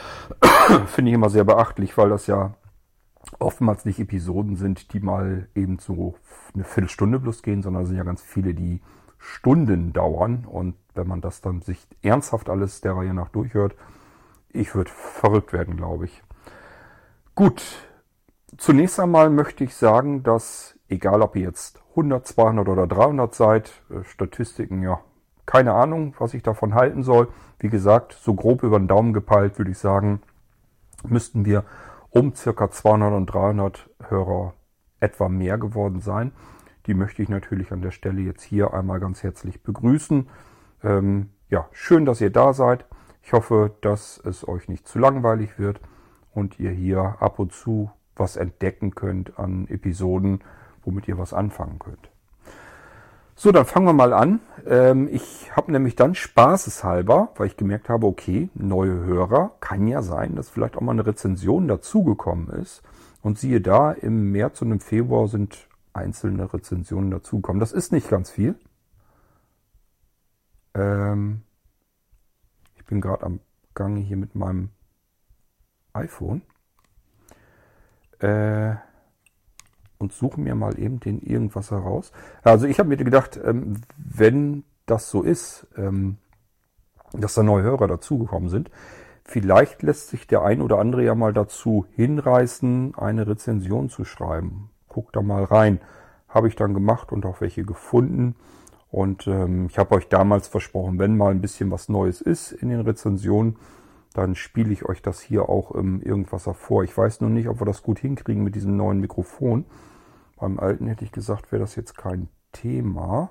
Finde 0.87 1.11
ich 1.11 1.15
immer 1.15 1.29
sehr 1.29 1.43
beachtlich, 1.43 1.97
weil 1.97 2.09
das 2.09 2.27
ja 2.27 2.55
oftmals 3.39 3.85
nicht 3.85 3.99
Episoden 3.99 4.55
sind, 4.55 4.93
die 4.93 4.99
mal 4.99 5.49
eben 5.55 5.79
so 5.79 6.15
eine 6.53 6.63
Viertelstunde 6.63 7.19
bloß 7.19 7.43
gehen, 7.43 7.61
sondern 7.61 7.83
es 7.83 7.89
sind 7.89 7.97
ja 7.97 8.03
ganz 8.03 8.21
viele, 8.21 8.53
die 8.53 8.81
Stunden 9.17 9.93
dauern. 9.93 10.45
Und 10.45 10.75
wenn 10.95 11.07
man 11.07 11.21
das 11.21 11.41
dann 11.41 11.61
sich 11.61 11.87
ernsthaft 12.01 12.49
alles 12.49 12.81
der 12.81 12.95
Reihe 12.95 13.13
nach 13.13 13.29
durchhört, 13.29 13.75
ich 14.49 14.73
würde 14.75 14.91
verrückt 14.91 15.53
werden, 15.53 15.77
glaube 15.77 16.05
ich. 16.05 16.23
Gut, 17.35 17.63
zunächst 18.57 18.99
einmal 18.99 19.29
möchte 19.29 19.63
ich 19.63 19.75
sagen, 19.75 20.23
dass 20.23 20.77
egal 20.89 21.21
ob 21.21 21.35
ihr 21.35 21.43
jetzt 21.43 21.81
100, 21.91 22.25
200 22.25 22.67
oder 22.67 22.87
300 22.87 23.33
seid, 23.33 23.71
äh, 23.89 24.03
Statistiken, 24.03 24.81
ja, 24.81 24.99
keine 25.45 25.73
Ahnung, 25.73 26.13
was 26.19 26.33
ich 26.33 26.43
davon 26.43 26.73
halten 26.73 27.03
soll. 27.03 27.29
Wie 27.59 27.69
gesagt, 27.69 28.13
so 28.13 28.33
grob 28.33 28.63
über 28.63 28.79
den 28.79 28.87
Daumen 28.87 29.13
gepeilt 29.13 29.57
würde 29.57 29.71
ich 29.71 29.77
sagen, 29.77 30.21
müssten 31.07 31.45
wir 31.45 31.63
um 32.09 32.35
circa 32.35 32.69
200 32.69 33.13
und 33.13 33.25
300 33.27 33.89
Hörer 34.09 34.53
etwa 34.99 35.29
mehr 35.29 35.57
geworden 35.57 36.01
sein. 36.01 36.31
Die 36.87 36.93
möchte 36.93 37.21
ich 37.21 37.29
natürlich 37.29 37.71
an 37.71 37.81
der 37.81 37.91
Stelle 37.91 38.21
jetzt 38.21 38.43
hier 38.43 38.73
einmal 38.73 38.99
ganz 38.99 39.21
herzlich 39.21 39.61
begrüßen. 39.61 40.27
Ähm, 40.83 41.29
ja, 41.49 41.67
schön, 41.73 42.05
dass 42.05 42.21
ihr 42.21 42.29
da 42.29 42.53
seid. 42.53 42.85
Ich 43.21 43.33
hoffe, 43.33 43.75
dass 43.81 44.21
es 44.23 44.47
euch 44.47 44.69
nicht 44.69 44.87
zu 44.87 44.97
langweilig 44.97 45.59
wird 45.59 45.81
und 46.33 46.59
ihr 46.59 46.71
hier 46.71 47.17
ab 47.19 47.39
und 47.39 47.51
zu 47.51 47.91
was 48.15 48.37
entdecken 48.37 48.95
könnt 48.95 49.37
an 49.37 49.67
Episoden, 49.67 50.39
womit 50.83 51.07
ihr 51.09 51.17
was 51.17 51.33
anfangen 51.33 51.77
könnt. 51.77 52.09
So, 53.35 53.51
dann 53.51 53.65
fangen 53.65 53.85
wir 53.85 53.93
mal 53.93 54.13
an. 54.13 54.39
Ähm, 54.65 55.09
ich 55.11 55.55
habe 55.55 55.71
nämlich 55.71 55.95
dann 55.95 56.15
spaßeshalber, 56.15 57.33
weil 57.35 57.47
ich 57.47 57.57
gemerkt 57.57 57.89
habe, 57.89 58.07
okay, 58.07 58.49
neue 58.55 59.03
Hörer, 59.03 59.51
kann 59.59 59.87
ja 59.87 60.01
sein, 60.01 60.35
dass 60.35 60.49
vielleicht 60.49 60.77
auch 60.77 60.81
mal 60.81 60.93
eine 60.93 61.05
Rezension 61.05 61.67
dazugekommen 61.67 62.49
ist. 62.49 62.81
Und 63.21 63.37
siehe 63.37 63.61
da, 63.61 63.91
im 63.91 64.31
März 64.31 64.61
und 64.61 64.71
im 64.71 64.79
Februar 64.79 65.27
sind 65.27 65.66
einzelne 65.97 66.53
Rezensionen 66.53 67.11
dazukommen. 67.11 67.59
Das 67.59 67.71
ist 67.71 67.91
nicht 67.91 68.09
ganz 68.09 68.29
viel. 68.29 68.55
Ähm, 70.73 71.41
ich 72.75 72.85
bin 72.85 73.01
gerade 73.01 73.25
am 73.25 73.39
Gange 73.73 73.99
hier 73.99 74.17
mit 74.17 74.35
meinem 74.35 74.69
iPhone. 75.93 76.41
Äh, 78.19 78.75
und 79.99 80.13
suche 80.13 80.39
mir 80.39 80.53
mal 80.53 80.79
eben 80.79 80.99
den 80.99 81.21
irgendwas 81.21 81.71
heraus. 81.71 82.11
Also 82.43 82.67
ich 82.67 82.77
habe 82.77 82.89
mir 82.89 82.97
gedacht, 82.97 83.39
ähm, 83.43 83.81
wenn 83.97 84.63
das 84.85 85.09
so 85.09 85.23
ist, 85.23 85.67
ähm, 85.75 86.17
dass 87.13 87.33
da 87.33 87.41
neue 87.41 87.63
Hörer 87.63 87.87
dazugekommen 87.87 88.49
sind, 88.49 88.69
vielleicht 89.23 89.81
lässt 89.81 90.09
sich 90.09 90.27
der 90.27 90.43
ein 90.43 90.61
oder 90.61 90.77
andere 90.77 91.03
ja 91.03 91.15
mal 91.15 91.33
dazu 91.33 91.87
hinreißen, 91.91 92.95
eine 92.95 93.27
Rezension 93.27 93.89
zu 93.89 94.05
schreiben 94.05 94.69
guckt 94.97 95.15
da 95.15 95.21
mal 95.21 95.43
rein. 95.43 95.79
Habe 96.27 96.47
ich 96.47 96.55
dann 96.55 96.73
gemacht 96.73 97.11
und 97.11 97.23
auch 97.27 97.39
welche 97.39 97.63
gefunden. 97.63 98.35
Und 98.89 99.27
ähm, 99.27 99.67
ich 99.67 99.77
habe 99.77 99.93
euch 99.93 100.07
damals 100.09 100.47
versprochen, 100.47 100.97
wenn 100.97 101.15
mal 101.15 101.29
ein 101.29 101.39
bisschen 101.41 101.69
was 101.69 101.87
Neues 101.87 102.19
ist 102.19 102.51
in 102.51 102.69
den 102.69 102.81
Rezensionen, 102.81 103.57
dann 104.15 104.33
spiele 104.33 104.73
ich 104.73 104.85
euch 104.85 105.03
das 105.03 105.21
hier 105.21 105.49
auch 105.49 105.69
im 105.69 106.01
Irgendwas 106.01 106.49
vor. 106.53 106.83
Ich 106.83 106.97
weiß 106.97 107.21
nur 107.21 107.29
nicht, 107.29 107.47
ob 107.47 107.61
wir 107.61 107.65
das 107.65 107.83
gut 107.83 107.99
hinkriegen 107.99 108.43
mit 108.43 108.55
diesem 108.55 108.75
neuen 108.75 108.99
Mikrofon. 108.99 109.65
Beim 110.35 110.59
alten 110.59 110.87
hätte 110.87 111.05
ich 111.05 111.11
gesagt, 111.11 111.51
wäre 111.51 111.59
das 111.59 111.75
jetzt 111.75 111.95
kein 111.95 112.27
Thema. 112.51 113.29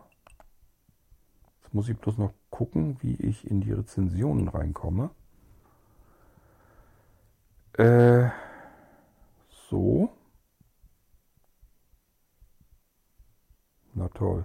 Jetzt 1.64 1.74
muss 1.74 1.88
ich 1.88 1.98
bloß 1.98 2.18
noch 2.18 2.32
gucken, 2.50 2.98
wie 3.00 3.16
ich 3.16 3.50
in 3.50 3.60
die 3.60 3.72
Rezensionen 3.72 4.46
reinkomme. 4.46 5.10
Äh, 7.76 8.28
so. 9.68 10.15
Na 13.96 14.08
toll. 14.08 14.44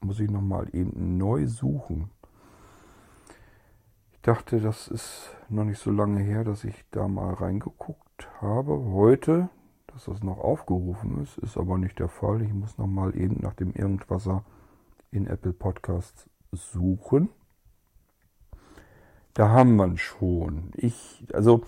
Muss 0.00 0.20
ich 0.20 0.30
nochmal 0.30 0.68
eben 0.72 1.18
neu 1.18 1.48
suchen. 1.48 2.12
Ich 4.12 4.20
dachte, 4.20 4.60
das 4.60 4.86
ist 4.86 5.34
noch 5.48 5.64
nicht 5.64 5.80
so 5.80 5.90
lange 5.90 6.20
her, 6.20 6.44
dass 6.44 6.62
ich 6.62 6.84
da 6.92 7.08
mal 7.08 7.34
reingeguckt 7.34 8.28
habe. 8.40 8.78
Heute, 8.92 9.48
dass 9.88 10.04
das 10.04 10.22
noch 10.22 10.38
aufgerufen 10.38 11.20
ist, 11.20 11.36
ist 11.38 11.56
aber 11.56 11.78
nicht 11.78 11.98
der 11.98 12.08
Fall. 12.08 12.40
Ich 12.40 12.52
muss 12.54 12.78
nochmal 12.78 13.16
eben 13.16 13.40
nach 13.40 13.54
dem 13.54 13.72
Irgendwasser 13.72 14.44
in 15.10 15.26
Apple 15.26 15.52
Podcasts 15.52 16.30
suchen. 16.52 17.28
Da 19.34 19.48
haben 19.48 19.74
wir 19.74 19.96
schon. 19.98 20.70
Ich, 20.76 21.26
also 21.34 21.64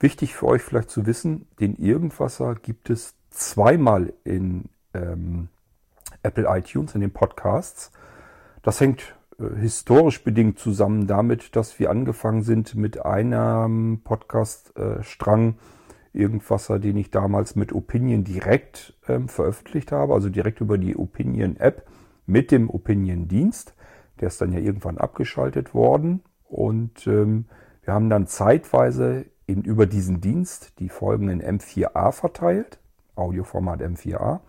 Wichtig 0.00 0.34
für 0.34 0.46
euch 0.46 0.62
vielleicht 0.62 0.88
zu 0.88 1.04
wissen, 1.04 1.46
den 1.60 1.76
Irgendwasser 1.76 2.54
gibt 2.54 2.88
es 2.88 3.14
zweimal 3.28 4.14
in 4.24 4.64
ähm, 4.94 5.48
Apple 6.22 6.46
iTunes, 6.48 6.94
in 6.94 7.02
den 7.02 7.12
Podcasts. 7.12 7.92
Das 8.62 8.80
hängt 8.80 9.14
äh, 9.38 9.60
historisch 9.60 10.24
bedingt 10.24 10.58
zusammen 10.58 11.06
damit, 11.06 11.54
dass 11.54 11.78
wir 11.78 11.90
angefangen 11.90 12.42
sind 12.42 12.74
mit 12.74 13.04
einem 13.04 14.00
Podcast-Strang 14.02 15.50
äh, 15.50 15.54
Irgendwasser, 16.12 16.80
den 16.80 16.96
ich 16.96 17.10
damals 17.10 17.54
mit 17.54 17.72
Opinion 17.72 18.24
direkt 18.24 18.94
ähm, 19.06 19.28
veröffentlicht 19.28 19.92
habe, 19.92 20.14
also 20.14 20.28
direkt 20.28 20.60
über 20.60 20.76
die 20.76 20.96
Opinion-App 20.96 21.86
mit 22.26 22.50
dem 22.50 22.68
Opinion-Dienst. 22.68 23.74
Der 24.18 24.28
ist 24.28 24.40
dann 24.40 24.52
ja 24.52 24.58
irgendwann 24.58 24.98
abgeschaltet 24.98 25.72
worden 25.72 26.22
und 26.48 27.06
ähm, 27.06 27.44
wir 27.84 27.94
haben 27.94 28.10
dann 28.10 28.26
zeitweise 28.26 29.26
eben 29.50 29.62
über 29.62 29.86
diesen 29.86 30.20
Dienst 30.20 30.78
die 30.78 30.88
Folgen 30.88 31.28
in 31.28 31.42
M4A 31.42 32.12
verteilt, 32.12 32.78
Audioformat 33.16 33.80
M4A. 33.80 34.40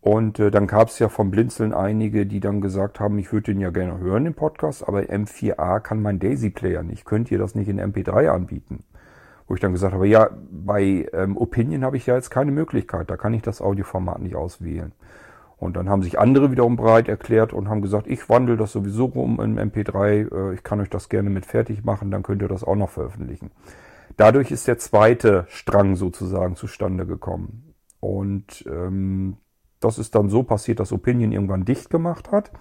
Und 0.00 0.40
äh, 0.40 0.50
dann 0.50 0.66
gab 0.66 0.88
es 0.88 0.98
ja 0.98 1.08
vom 1.08 1.30
Blinzeln 1.30 1.72
einige, 1.72 2.26
die 2.26 2.40
dann 2.40 2.60
gesagt 2.60 2.98
haben, 2.98 3.18
ich 3.18 3.32
würde 3.32 3.52
den 3.52 3.60
ja 3.60 3.70
gerne 3.70 3.98
hören, 3.98 4.24
den 4.24 4.34
Podcast, 4.34 4.86
aber 4.86 5.02
M4A 5.02 5.80
kann 5.80 6.02
mein 6.02 6.18
Daisy 6.18 6.50
Player 6.50 6.82
nicht. 6.82 7.04
Könnt 7.04 7.30
ihr 7.30 7.38
das 7.38 7.54
nicht 7.54 7.68
in 7.68 7.80
MP3 7.80 8.28
anbieten? 8.28 8.82
Wo 9.46 9.54
ich 9.54 9.60
dann 9.60 9.72
gesagt 9.72 9.94
habe, 9.94 10.08
ja, 10.08 10.30
bei 10.50 11.08
ähm, 11.12 11.36
Opinion 11.36 11.84
habe 11.84 11.96
ich 11.96 12.06
ja 12.06 12.16
jetzt 12.16 12.30
keine 12.30 12.50
Möglichkeit, 12.50 13.10
da 13.10 13.16
kann 13.16 13.32
ich 13.32 13.42
das 13.42 13.60
Audioformat 13.62 14.20
nicht 14.20 14.34
auswählen. 14.34 14.92
Und 15.56 15.76
dann 15.76 15.88
haben 15.88 16.02
sich 16.02 16.18
andere 16.18 16.50
wiederum 16.50 16.74
bereit 16.74 17.08
erklärt 17.08 17.52
und 17.52 17.68
haben 17.68 17.82
gesagt, 17.82 18.08
ich 18.08 18.28
wandle 18.28 18.56
das 18.56 18.72
sowieso 18.72 19.04
um 19.04 19.40
in 19.40 19.60
MP3, 19.60 20.50
äh, 20.50 20.54
ich 20.54 20.64
kann 20.64 20.80
euch 20.80 20.90
das 20.90 21.08
gerne 21.08 21.30
mit 21.30 21.46
fertig 21.46 21.84
machen, 21.84 22.10
dann 22.10 22.24
könnt 22.24 22.42
ihr 22.42 22.48
das 22.48 22.64
auch 22.64 22.74
noch 22.74 22.90
veröffentlichen. 22.90 23.52
Dadurch 24.16 24.50
ist 24.50 24.68
der 24.68 24.78
zweite 24.78 25.46
Strang 25.48 25.96
sozusagen 25.96 26.56
zustande 26.56 27.06
gekommen. 27.06 27.74
Und 28.00 28.64
ähm, 28.66 29.36
das 29.80 29.98
ist 29.98 30.14
dann 30.14 30.28
so 30.28 30.42
passiert, 30.42 30.80
dass 30.80 30.92
Opinion 30.92 31.32
irgendwann 31.32 31.64
dicht 31.64 31.90
gemacht 31.90 32.30
hat. 32.30 32.52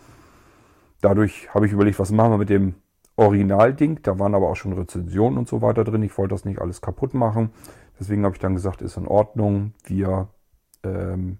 dadurch 1.01 1.53
habe 1.53 1.65
ich 1.65 1.71
überlegt, 1.71 1.99
was 1.99 2.11
machen 2.11 2.31
wir 2.31 2.37
mit 2.37 2.49
dem 2.49 2.75
Originalding. 3.15 3.99
Da 4.03 4.19
waren 4.19 4.35
aber 4.35 4.49
auch 4.49 4.55
schon 4.55 4.73
Rezensionen 4.73 5.37
und 5.37 5.47
so 5.47 5.61
weiter 5.61 5.83
drin. 5.83 6.03
Ich 6.03 6.17
wollte 6.17 6.33
das 6.35 6.45
nicht 6.45 6.61
alles 6.61 6.81
kaputt 6.81 7.13
machen. 7.13 7.51
Deswegen 7.99 8.23
habe 8.23 8.35
ich 8.35 8.39
dann 8.39 8.55
gesagt, 8.55 8.81
ist 8.81 8.97
in 8.97 9.07
Ordnung. 9.07 9.73
Wir 9.83 10.29
ähm, 10.83 11.37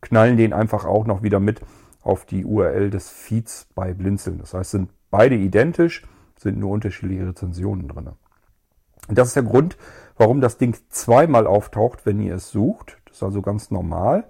knallen 0.00 0.36
den 0.36 0.52
einfach 0.52 0.84
auch 0.84 1.06
noch 1.06 1.22
wieder 1.22 1.40
mit 1.40 1.60
auf 2.02 2.24
die 2.24 2.44
URL 2.44 2.90
des 2.90 3.10
Feeds 3.10 3.68
bei 3.74 3.92
Blinzeln. 3.92 4.38
Das 4.38 4.54
heißt, 4.54 4.70
sind 4.70 4.90
beide 5.10 5.34
identisch, 5.34 6.06
sind 6.36 6.58
nur 6.58 6.70
unterschiedliche 6.70 7.28
Rezensionen 7.28 7.88
drin. 7.88 8.10
Das 9.08 9.28
ist 9.28 9.36
der 9.36 9.42
Grund, 9.44 9.76
warum 10.16 10.40
das 10.40 10.58
Ding 10.58 10.76
zweimal 10.88 11.46
auftaucht, 11.46 12.06
wenn 12.06 12.20
ihr 12.20 12.34
es 12.36 12.50
sucht. 12.50 12.98
Das 13.06 13.16
ist 13.16 13.22
also 13.22 13.42
ganz 13.42 13.70
normal. 13.70 14.24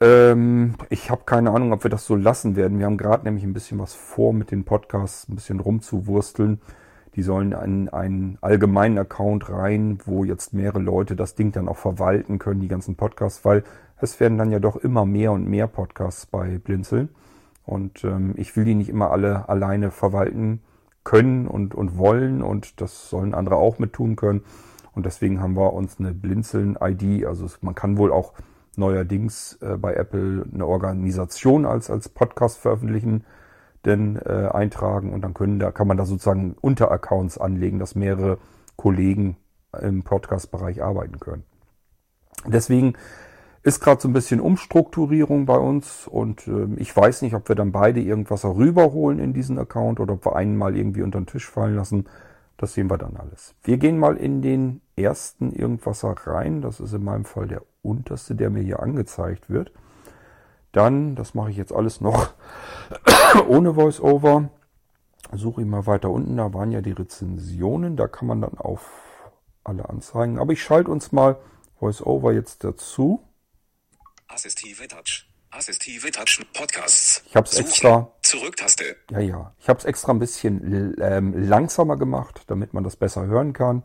Ähm, 0.00 0.74
ich 0.90 1.10
habe 1.10 1.22
keine 1.26 1.50
Ahnung, 1.50 1.72
ob 1.72 1.84
wir 1.84 1.90
das 1.90 2.06
so 2.06 2.16
lassen 2.16 2.56
werden. 2.56 2.78
Wir 2.78 2.86
haben 2.86 2.96
gerade 2.96 3.24
nämlich 3.24 3.44
ein 3.44 3.52
bisschen 3.52 3.78
was 3.78 3.94
vor 3.94 4.32
mit 4.32 4.50
den 4.50 4.64
Podcasts, 4.64 5.28
ein 5.28 5.36
bisschen 5.36 5.60
rumzuwursteln. 5.60 6.60
Die 7.14 7.22
sollen 7.22 7.52
in 7.52 7.88
einen 7.88 8.38
allgemeinen 8.40 8.98
Account 8.98 9.48
rein, 9.48 9.98
wo 10.04 10.24
jetzt 10.24 10.52
mehrere 10.52 10.80
Leute 10.80 11.14
das 11.14 11.36
Ding 11.36 11.52
dann 11.52 11.68
auch 11.68 11.76
verwalten 11.76 12.38
können, 12.38 12.60
die 12.60 12.68
ganzen 12.68 12.96
Podcasts, 12.96 13.44
weil 13.44 13.62
es 14.00 14.18
werden 14.18 14.36
dann 14.36 14.50
ja 14.50 14.58
doch 14.58 14.76
immer 14.76 15.06
mehr 15.06 15.30
und 15.30 15.48
mehr 15.48 15.68
Podcasts 15.68 16.26
bei 16.26 16.58
Blinzeln. 16.58 17.10
Und 17.64 18.04
ähm, 18.04 18.34
ich 18.36 18.56
will 18.56 18.64
die 18.64 18.74
nicht 18.74 18.88
immer 18.88 19.10
alle 19.10 19.48
alleine 19.48 19.90
verwalten 19.90 20.60
können 21.04 21.46
und, 21.46 21.74
und 21.74 21.98
wollen 21.98 22.42
und 22.42 22.80
das 22.80 23.10
sollen 23.10 23.34
andere 23.34 23.56
auch 23.56 23.78
mit 23.78 23.92
tun 23.92 24.16
können. 24.16 24.42
Und 24.94 25.06
deswegen 25.06 25.40
haben 25.40 25.56
wir 25.56 25.72
uns 25.72 25.98
eine 25.98 26.12
Blinzeln-ID, 26.12 27.26
also 27.26 27.46
man 27.60 27.74
kann 27.74 27.98
wohl 27.98 28.12
auch 28.12 28.32
neuerdings 28.76 29.58
äh, 29.60 29.76
bei 29.76 29.94
Apple 29.94 30.46
eine 30.52 30.66
Organisation 30.66 31.66
als, 31.66 31.90
als 31.90 32.08
Podcast 32.08 32.58
veröffentlichen, 32.58 33.24
denn 33.84 34.16
äh, 34.16 34.48
eintragen 34.52 35.12
und 35.12 35.22
dann 35.22 35.34
können 35.34 35.58
da 35.58 35.70
kann 35.70 35.86
man 35.86 35.96
da 35.96 36.06
sozusagen 36.06 36.56
Unteraccounts 36.60 37.38
anlegen, 37.38 37.78
dass 37.78 37.94
mehrere 37.94 38.38
Kollegen 38.76 39.36
im 39.80 40.02
Podcast-Bereich 40.02 40.82
arbeiten 40.82 41.20
können. 41.20 41.44
Deswegen 42.46 42.94
ist 43.64 43.80
gerade 43.80 44.00
so 44.00 44.08
ein 44.08 44.12
bisschen 44.12 44.40
Umstrukturierung 44.40 45.46
bei 45.46 45.56
uns 45.56 46.06
und 46.06 46.46
äh, 46.46 46.66
ich 46.76 46.94
weiß 46.94 47.22
nicht, 47.22 47.34
ob 47.34 47.48
wir 47.48 47.56
dann 47.56 47.72
beide 47.72 47.98
irgendwas 47.98 48.44
rüberholen 48.44 49.18
in 49.18 49.32
diesen 49.32 49.58
Account 49.58 50.00
oder 50.00 50.14
ob 50.14 50.26
wir 50.26 50.36
einen 50.36 50.56
mal 50.56 50.76
irgendwie 50.76 51.02
unter 51.02 51.18
den 51.18 51.26
Tisch 51.26 51.48
fallen 51.48 51.74
lassen. 51.74 52.04
Das 52.58 52.74
sehen 52.74 52.90
wir 52.90 52.98
dann 52.98 53.16
alles. 53.16 53.54
Wir 53.64 53.78
gehen 53.78 53.98
mal 53.98 54.18
in 54.18 54.42
den 54.42 54.82
ersten 54.96 55.50
Irgendwasser 55.50 56.14
rein. 56.26 56.60
Das 56.60 56.78
ist 56.78 56.92
in 56.92 57.02
meinem 57.02 57.24
Fall 57.24 57.48
der 57.48 57.62
unterste, 57.82 58.34
der 58.34 58.50
mir 58.50 58.62
hier 58.62 58.80
angezeigt 58.80 59.48
wird. 59.48 59.72
Dann, 60.72 61.14
das 61.14 61.34
mache 61.34 61.50
ich 61.50 61.56
jetzt 61.56 61.72
alles 61.72 62.02
noch 62.02 62.34
ohne 63.48 63.76
VoiceOver. 63.76 64.50
Suche 65.32 65.62
ich 65.62 65.66
mal 65.66 65.86
weiter 65.86 66.10
unten. 66.10 66.36
Da 66.36 66.52
waren 66.52 66.70
ja 66.70 66.82
die 66.82 66.92
Rezensionen. 66.92 67.96
Da 67.96 68.08
kann 68.08 68.28
man 68.28 68.42
dann 68.42 68.58
auf 68.58 68.90
alle 69.64 69.88
anzeigen. 69.88 70.38
Aber 70.38 70.52
ich 70.52 70.62
schalte 70.62 70.90
uns 70.90 71.12
mal 71.12 71.38
VoiceOver 71.80 72.32
jetzt 72.32 72.62
dazu. 72.62 73.20
Assistive 74.28 74.88
Touch. 74.88 75.28
Assistive 75.50 76.10
Touch 76.10 76.44
Podcasts. 76.52 77.22
Ich 77.26 77.36
habe 77.36 77.46
es 77.46 77.58
extra. 77.58 78.10
Zurücktaste. 78.22 78.96
Ja, 79.10 79.20
ja. 79.20 79.54
Ich 79.60 79.68
habe 79.68 79.78
es 79.78 79.84
extra 79.84 80.12
ein 80.12 80.18
bisschen 80.18 80.96
ähm, 81.00 81.48
langsamer 81.48 81.96
gemacht, 81.96 82.42
damit 82.46 82.74
man 82.74 82.84
das 82.84 82.96
besser 82.96 83.26
hören 83.26 83.52
kann. 83.52 83.82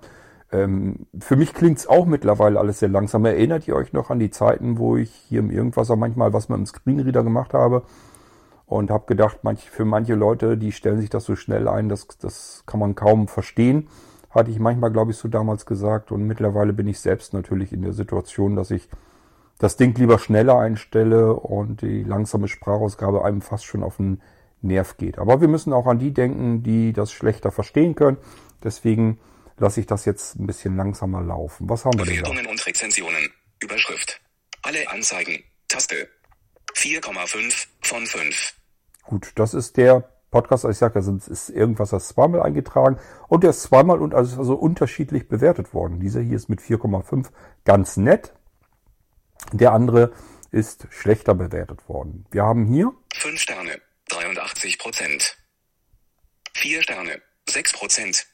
Ähm, 0.51 1.07
für 1.19 1.35
mich 1.35 1.53
klingt's 1.53 1.85
auch 1.85 2.05
mittlerweile 2.05 2.59
alles 2.59 2.79
sehr 2.79 2.89
langsam. 2.89 3.25
Erinnert 3.25 3.67
ihr 3.67 3.75
euch 3.75 3.93
noch 3.93 4.09
an 4.09 4.19
die 4.19 4.31
Zeiten, 4.31 4.79
wo 4.79 4.97
ich 4.97 5.11
hier 5.27 5.39
im 5.39 5.51
Irgendwas 5.51 5.91
auch 5.91 5.95
manchmal 5.95 6.33
was 6.33 6.49
mit 6.49 6.57
dem 6.57 6.65
Screenreader 6.65 7.23
gemacht 7.23 7.53
habe 7.53 7.83
und 8.65 8.89
habe 8.89 9.05
gedacht, 9.05 9.39
manch, 9.43 9.69
für 9.69 9.85
manche 9.85 10.15
Leute, 10.15 10.57
die 10.57 10.71
stellen 10.71 11.01
sich 11.01 11.09
das 11.09 11.25
so 11.25 11.35
schnell 11.35 11.67
ein, 11.67 11.89
das, 11.89 12.07
das 12.19 12.63
kann 12.65 12.79
man 12.79 12.95
kaum 12.95 13.27
verstehen. 13.27 13.89
Hatte 14.29 14.51
ich 14.51 14.59
manchmal, 14.59 14.91
glaube 14.91 15.11
ich, 15.11 15.17
so 15.17 15.27
damals 15.27 15.65
gesagt. 15.65 16.11
Und 16.11 16.25
mittlerweile 16.25 16.71
bin 16.71 16.87
ich 16.87 16.99
selbst 16.99 17.33
natürlich 17.33 17.73
in 17.73 17.81
der 17.81 17.93
Situation, 17.93 18.55
dass 18.55 18.71
ich 18.71 18.87
das 19.59 19.77
Ding 19.77 19.93
lieber 19.95 20.17
schneller 20.17 20.57
einstelle 20.57 21.33
und 21.33 21.81
die 21.81 22.03
langsame 22.03 22.47
Sprachausgabe 22.47 23.23
einem 23.23 23.41
fast 23.41 23.65
schon 23.65 23.83
auf 23.83 23.97
den 23.97 24.21
Nerv 24.61 24.97
geht. 24.97 25.19
Aber 25.19 25.41
wir 25.41 25.47
müssen 25.47 25.73
auch 25.73 25.85
an 25.85 25.99
die 25.99 26.13
denken, 26.13 26.63
die 26.63 26.93
das 26.93 27.11
schlechter 27.11 27.51
verstehen 27.51 27.93
können. 27.93 28.17
Deswegen 28.63 29.19
lasse 29.57 29.81
ich 29.81 29.85
das 29.85 30.05
jetzt 30.05 30.37
ein 30.37 30.47
bisschen 30.47 30.75
langsamer 30.75 31.21
laufen. 31.21 31.69
Was 31.69 31.85
haben 31.85 31.99
wir 31.99 32.05
denn 32.05 32.15
da? 32.15 32.21
Bewertungen 32.21 32.47
und 32.47 32.65
Rezensionen. 32.65 33.29
Überschrift. 33.61 34.21
Alle 34.63 34.89
Anzeigen. 34.89 35.43
Taste. 35.67 36.07
4,5 36.75 37.67
von 37.81 38.05
5. 38.05 38.53
Gut, 39.03 39.31
das 39.35 39.53
ist 39.53 39.75
der 39.77 40.09
Podcast, 40.31 40.63
ich 40.65 40.77
sage, 40.77 41.01
da 41.01 41.31
ist 41.31 41.49
irgendwas 41.49 41.89
das 41.89 42.09
zweimal 42.09 42.43
eingetragen 42.43 42.99
und 43.27 43.43
der 43.43 43.49
ist 43.49 43.63
zweimal 43.63 43.99
und 43.99 44.13
also, 44.13 44.37
also 44.37 44.53
unterschiedlich 44.53 45.27
bewertet 45.27 45.73
worden. 45.73 45.99
Dieser 45.99 46.21
hier 46.21 46.35
ist 46.35 46.49
mit 46.49 46.61
4,5 46.61 47.29
ganz 47.65 47.97
nett. 47.97 48.33
Der 49.53 49.71
andere 49.71 50.13
ist 50.51 50.87
schlechter 50.91 51.35
bewertet 51.35 51.87
worden. 51.87 52.25
Wir 52.31 52.43
haben 52.43 52.65
hier 52.65 52.93
5 53.15 53.39
Sterne, 53.39 53.79
83 54.09 54.79
Prozent. 54.79 55.37
4 56.55 56.81
Sterne, 56.81 57.21
6 57.47 57.73
Prozent. 57.73 58.27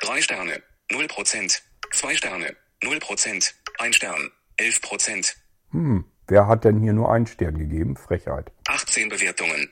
3 0.00 0.22
Sterne, 0.22 0.62
0 0.90 1.06
Prozent. 1.08 1.62
2 1.92 2.14
Sterne, 2.16 2.56
0 2.82 2.98
Prozent. 2.98 3.54
1 3.78 3.96
Stern, 3.96 4.30
11 4.56 4.80
Prozent. 4.80 5.36
Hm, 5.70 6.04
wer 6.26 6.46
hat 6.46 6.64
denn 6.64 6.80
hier 6.80 6.92
nur 6.92 7.12
einen 7.12 7.26
Stern 7.26 7.58
gegeben? 7.58 7.96
Frechheit. 7.96 8.50
18 8.66 9.08
Bewertungen. 9.08 9.70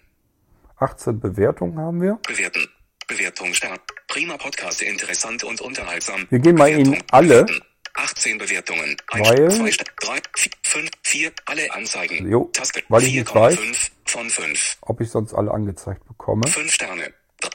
18 0.77 1.21
Bewertungen 1.21 1.79
haben 1.79 2.01
wir. 2.03 2.19
Bewerten. 2.27 2.69
Bewertung 3.09 3.55
Start. 3.55 3.81
Prima 4.09 4.37
Podcast, 4.37 4.83
interessant 4.83 5.45
und 5.45 5.61
unterhaltsam. 5.61 6.27
Wir 6.29 6.39
gehen 6.41 6.57
mal 6.57 6.71
in 6.71 6.85
Bewertung, 6.85 7.09
alle. 7.11 7.45
bewerten. 7.45 7.61
18 7.97 8.39
Bewertungen. 8.39 8.97
Weil- 9.11 9.51
2, 9.51 9.71
3, 10.01 10.21
5, 10.63 10.91
4, 11.03 11.33
alle 11.47 11.73
Anzeigen. 11.73 12.31
Jo, 12.31 12.51
Taste. 12.53 12.83
weil 12.89 13.03
ich 13.05 13.15
nicht 13.15 13.35
weiß. 13.35 13.57
4,5 13.59 13.91
von 14.07 14.31
5. 14.31 14.77
Ob 14.83 15.01
ich 15.01 15.11
sonst 15.11 15.35
alle 15.35 15.51
angezeigt 15.51 16.05
bekomme. 16.07 16.47
5 16.47 16.73
Sterne. 16.73 17.13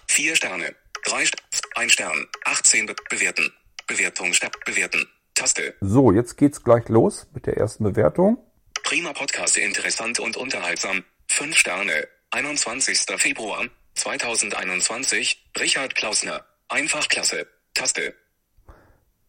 4 0.08 0.36
Sterne. 0.36 0.76
3 1.06 1.26
St 1.26 1.36
1 1.76 1.94
Stern. 1.94 2.28
18 2.46 2.86
Be 2.86 2.96
bewerten. 3.10 3.52
Bewertung. 3.88 4.32
Bewerten. 4.66 5.08
Taste. 5.34 5.74
So, 5.82 6.12
jetzt 6.12 6.38
geht's 6.38 6.64
gleich 6.64 6.88
los 6.90 7.28
mit 7.34 7.46
der 7.48 7.58
ersten 7.58 7.84
Bewertung. 7.84 8.38
Prima 8.84 9.14
Podcast, 9.14 9.58
interessant 9.58 10.20
und 10.20 10.38
unterhaltsam. 10.38 11.04
5 11.30 11.58
Sterne. 11.58 12.08
21. 12.32 13.00
Februar 13.18 13.66
2021. 13.96 15.44
Richard 15.60 15.96
Klausner. 15.96 16.46
Einfach 16.70 17.08
klasse. 17.10 17.48
Taste. 17.74 18.14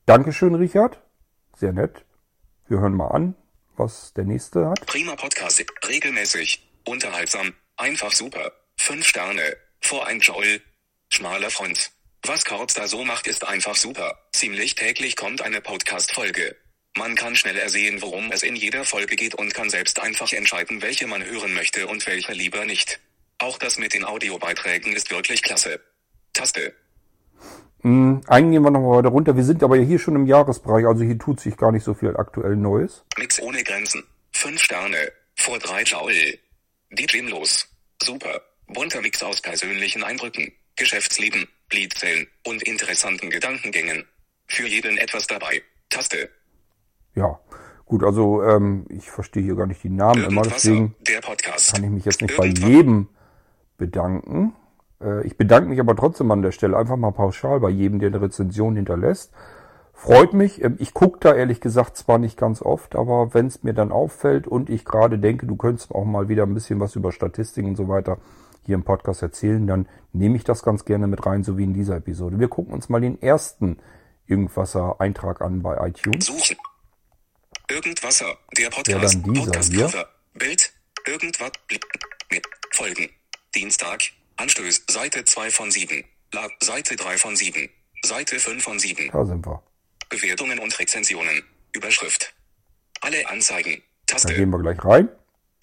Dankeschön, 0.06 0.54
Richard. 0.54 1.01
Sehr 1.62 1.72
nett. 1.72 2.04
Wir 2.66 2.80
hören 2.80 2.96
mal 2.96 3.12
an, 3.12 3.36
was 3.76 4.12
der 4.14 4.24
nächste 4.24 4.66
hat. 4.66 4.84
Prima 4.84 5.14
Podcast. 5.14 5.64
Regelmäßig. 5.86 6.68
Unterhaltsam. 6.84 7.54
Einfach 7.76 8.10
super. 8.10 8.50
5 8.78 9.06
Sterne. 9.06 9.56
Vor 9.80 10.04
ein 10.08 10.18
Joel. 10.18 10.60
Schmaler 11.08 11.50
Front. 11.50 11.92
Was 12.24 12.44
Korz 12.44 12.74
da 12.74 12.88
so 12.88 13.04
macht, 13.04 13.28
ist 13.28 13.46
einfach 13.46 13.76
super. 13.76 14.18
Ziemlich 14.32 14.74
täglich 14.74 15.14
kommt 15.14 15.40
eine 15.40 15.60
Podcast-Folge. 15.60 16.56
Man 16.96 17.14
kann 17.14 17.36
schnell 17.36 17.56
ersehen, 17.56 18.02
worum 18.02 18.32
es 18.32 18.42
in 18.42 18.56
jeder 18.56 18.84
Folge 18.84 19.14
geht 19.14 19.36
und 19.36 19.54
kann 19.54 19.70
selbst 19.70 20.00
einfach 20.00 20.32
entscheiden, 20.32 20.82
welche 20.82 21.06
man 21.06 21.24
hören 21.24 21.54
möchte 21.54 21.86
und 21.86 22.04
welche 22.08 22.32
lieber 22.32 22.64
nicht. 22.64 22.98
Auch 23.38 23.56
das 23.58 23.78
mit 23.78 23.94
den 23.94 24.04
Audiobeiträgen 24.04 24.94
ist 24.94 25.12
wirklich 25.12 25.44
klasse. 25.44 25.80
Taste. 26.32 26.74
Hm, 27.82 28.20
einen 28.26 28.50
gehen 28.52 28.62
wir 28.62 28.70
nochmal 28.70 28.98
weiter 28.98 29.08
runter. 29.08 29.36
Wir 29.36 29.44
sind 29.44 29.62
aber 29.62 29.76
hier 29.76 29.98
schon 29.98 30.14
im 30.16 30.26
Jahresbereich, 30.26 30.86
also 30.86 31.02
hier 31.04 31.18
tut 31.18 31.40
sich 31.40 31.56
gar 31.56 31.72
nicht 31.72 31.84
so 31.84 31.94
viel 31.94 32.16
aktuell 32.16 32.56
Neues. 32.56 33.04
Mix 33.18 33.40
ohne 33.40 33.62
Grenzen. 33.64 34.04
5 34.32 34.60
Sterne. 34.60 34.96
Vor 35.36 35.58
3 35.58 35.82
Joel. 35.82 36.38
DJ 36.90 37.20
los. 37.28 37.66
Super. 38.02 38.40
Bunter 38.68 39.00
Mix 39.02 39.22
aus 39.22 39.40
persönlichen 39.40 40.02
Eindrücken, 40.04 40.52
Geschäftsleben, 40.76 41.46
Liedzellen 41.72 42.26
und 42.46 42.62
interessanten 42.62 43.28
Gedankengängen. 43.30 44.04
Für 44.46 44.66
jeden 44.66 44.96
etwas 44.98 45.26
dabei. 45.26 45.62
Taste. 45.90 46.30
Ja, 47.14 47.38
gut, 47.84 48.02
also 48.04 48.42
ähm, 48.42 48.86
ich 48.90 49.10
verstehe 49.10 49.42
hier 49.42 49.56
gar 49.56 49.66
nicht 49.66 49.82
die 49.82 49.90
Namen 49.90 50.24
immer, 50.24 50.42
deswegen 50.42 50.94
Der 51.00 51.20
Podcast. 51.20 51.74
kann 51.74 51.84
ich 51.84 51.90
mich 51.90 52.04
jetzt 52.04 52.22
nicht 52.22 52.36
bei 52.36 52.46
Irgendwa- 52.46 52.66
jedem 52.68 53.08
bedanken. 53.76 54.54
Äh, 55.02 55.26
ich 55.26 55.36
bedanke 55.36 55.68
mich 55.68 55.80
aber 55.80 55.96
trotzdem 55.96 56.30
an 56.30 56.42
der 56.42 56.52
Stelle 56.52 56.76
einfach 56.76 56.96
mal 56.96 57.12
pauschal 57.12 57.60
bei 57.60 57.70
jedem, 57.70 57.98
der 57.98 58.08
eine 58.08 58.20
Rezension 58.22 58.76
hinterlässt. 58.76 59.32
Freut 59.92 60.32
mich. 60.32 60.62
Ähm, 60.62 60.76
Ich 60.78 60.94
gucke 60.94 61.18
da 61.20 61.34
ehrlich 61.34 61.60
gesagt 61.60 61.96
zwar 61.96 62.18
nicht 62.18 62.36
ganz 62.38 62.62
oft, 62.62 62.96
aber 62.96 63.34
wenn 63.34 63.46
es 63.46 63.62
mir 63.62 63.74
dann 63.74 63.92
auffällt 63.92 64.46
und 64.48 64.70
ich 64.70 64.84
gerade 64.84 65.18
denke, 65.18 65.46
du 65.46 65.56
könntest 65.56 65.92
auch 65.92 66.04
mal 66.04 66.28
wieder 66.28 66.42
ein 66.44 66.54
bisschen 66.54 66.80
was 66.80 66.96
über 66.96 67.12
Statistiken 67.12 67.68
und 67.70 67.76
so 67.76 67.88
weiter 67.88 68.18
hier 68.64 68.74
im 68.76 68.84
Podcast 68.84 69.22
erzählen, 69.22 69.66
dann 69.66 69.88
nehme 70.12 70.36
ich 70.36 70.44
das 70.44 70.62
ganz 70.62 70.84
gerne 70.84 71.06
mit 71.08 71.26
rein, 71.26 71.42
so 71.44 71.58
wie 71.58 71.64
in 71.64 71.74
dieser 71.74 71.96
Episode. 71.96 72.38
Wir 72.38 72.48
gucken 72.48 72.72
uns 72.72 72.88
mal 72.88 73.00
den 73.00 73.20
ersten 73.20 73.78
Irgendwasser 74.26 75.00
Eintrag 75.00 75.40
an 75.40 75.62
bei 75.62 75.88
iTunes. 75.88 76.26
Suchen. 76.26 76.56
Irgendwasser. 77.68 78.26
Der 78.56 78.64
Ja, 78.64 78.70
Podcast. 78.70 79.14
dann 79.14 79.22
dieser 79.32 79.44
Podcast 79.46 79.72
hier. 79.72 80.06
Bild. 80.34 80.72
Irgendwas. 81.06 81.50
Folgen. 82.72 83.08
Dienstag. 83.54 84.00
Anstöß. 84.36 84.84
Seite 84.90 85.24
2 85.24 85.50
von 85.50 85.70
7. 85.70 86.04
La 86.32 86.48
Seite 86.62 86.96
3 86.96 87.18
von 87.18 87.36
7. 87.36 87.68
Seite 88.04 88.38
5 88.38 88.62
von 88.62 88.78
7. 88.78 89.10
Da 89.12 89.24
sind 89.24 89.46
wir. 89.46 89.62
Bewertungen 90.08 90.58
und 90.58 90.78
Rezensionen. 90.78 91.42
Überschrift. 91.72 92.34
Alle 93.00 93.28
Anzeigen. 93.28 93.82
Da 94.06 94.14
Taste. 94.14 94.34
gehen 94.34 94.50
wir 94.50 94.58
gleich 94.58 94.84
rein. 94.84 95.08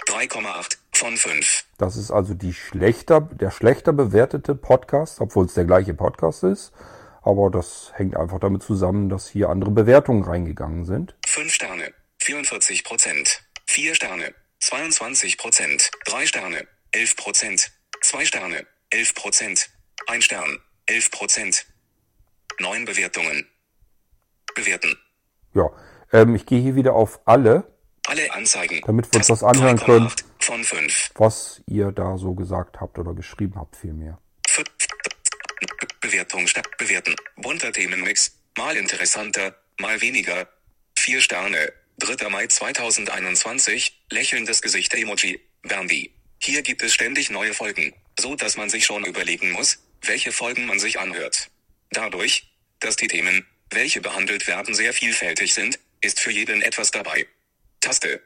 3,8 0.07 0.77
von 0.93 1.17
5. 1.17 1.65
Das 1.77 1.95
ist 1.95 2.11
also 2.11 2.33
die 2.33 2.53
schlechter, 2.53 3.21
der 3.21 3.51
schlechter 3.51 3.93
bewertete 3.93 4.55
Podcast, 4.55 5.21
obwohl 5.21 5.45
es 5.45 5.53
der 5.53 5.65
gleiche 5.65 5.93
Podcast 5.93 6.43
ist. 6.43 6.71
Aber 7.21 7.49
das 7.49 7.91
hängt 7.95 8.15
einfach 8.15 8.39
damit 8.39 8.63
zusammen, 8.63 9.09
dass 9.09 9.29
hier 9.29 9.49
andere 9.49 9.71
Bewertungen 9.71 10.23
reingegangen 10.23 10.85
sind. 10.85 11.15
5 11.27 11.53
Sterne. 11.53 11.93
44 12.19 12.83
Prozent. 12.83 13.43
4 13.67 13.95
Sterne. 13.95 14.33
22 14.59 15.37
Prozent. 15.37 15.91
3 16.05 16.25
Sterne. 16.25 16.67
11 16.91 17.15
Prozent. 17.17 17.71
2 18.09 18.25
Sterne. 18.25 18.65
11 18.89 19.13
Prozent. 19.13 19.69
1 20.07 20.25
Stern. 20.25 20.59
11 20.87 21.11
Prozent. 21.11 21.67
9 22.57 22.85
Bewertungen. 22.85 23.47
Bewerten. 24.55 24.97
Ja, 25.53 25.69
ähm, 26.11 26.33
ich 26.33 26.47
gehe 26.47 26.59
hier 26.59 26.75
wieder 26.75 26.93
auf 26.95 27.19
alle, 27.25 27.71
Alle 28.07 28.33
Anzeigen. 28.33 28.81
Damit 28.83 29.13
wir 29.13 29.19
uns 29.19 29.27
das 29.27 29.43
anhören 29.43 29.77
können. 29.77 30.07
3,8 30.07 30.23
Von 30.39 30.63
5. 30.63 31.11
was 31.15 31.61
ihr 31.67 31.91
da 31.91 32.17
so 32.17 32.33
gesagt 32.33 32.81
habt 32.81 32.97
oder 32.97 33.13
geschrieben 33.13 33.53
habt 33.57 33.75
vielmehr. 33.75 34.19
Bewertung 36.01 36.47
statt 36.47 36.65
bewerten. 36.79 37.15
Bunter 37.35 37.71
Themenmix. 37.71 38.31
Mal 38.57 38.75
interessanter, 38.75 39.55
mal 39.79 40.01
weniger. 40.01 40.47
Vier 40.97 41.21
Sterne. 41.21 41.71
3. 41.99 42.27
Mai 42.29 42.47
2021. 42.47 44.01
Lächelndes 44.09 44.63
Gesicht 44.63 44.95
Emoji. 44.95 45.39
Bambi. 45.61 46.11
Hier 46.41 46.61
gibt 46.61 46.81
es 46.83 46.93
ständig 46.93 47.29
neue 47.29 47.53
Folgen, 47.53 47.93
so 48.17 48.33
dass 48.35 48.55
man 48.55 48.69
sich 48.69 48.85
schon 48.85 49.03
überlegen 49.03 49.51
muss, 49.51 49.77
welche 50.01 50.31
Folgen 50.31 50.67
man 50.67 50.79
sich 50.79 50.97
anhört. 50.97 51.51
Dadurch, 51.91 52.49
dass 52.79 52.95
die 52.95 53.07
Themen, 53.07 53.45
welche 53.69 53.99
behandelt 53.99 54.47
werden, 54.47 54.73
sehr 54.73 54.93
vielfältig 54.93 55.53
sind, 55.53 55.79
ist 55.99 56.21
für 56.21 56.31
jeden 56.31 56.61
etwas 56.61 56.91
dabei. 56.91 57.27
Taste. 57.81 58.21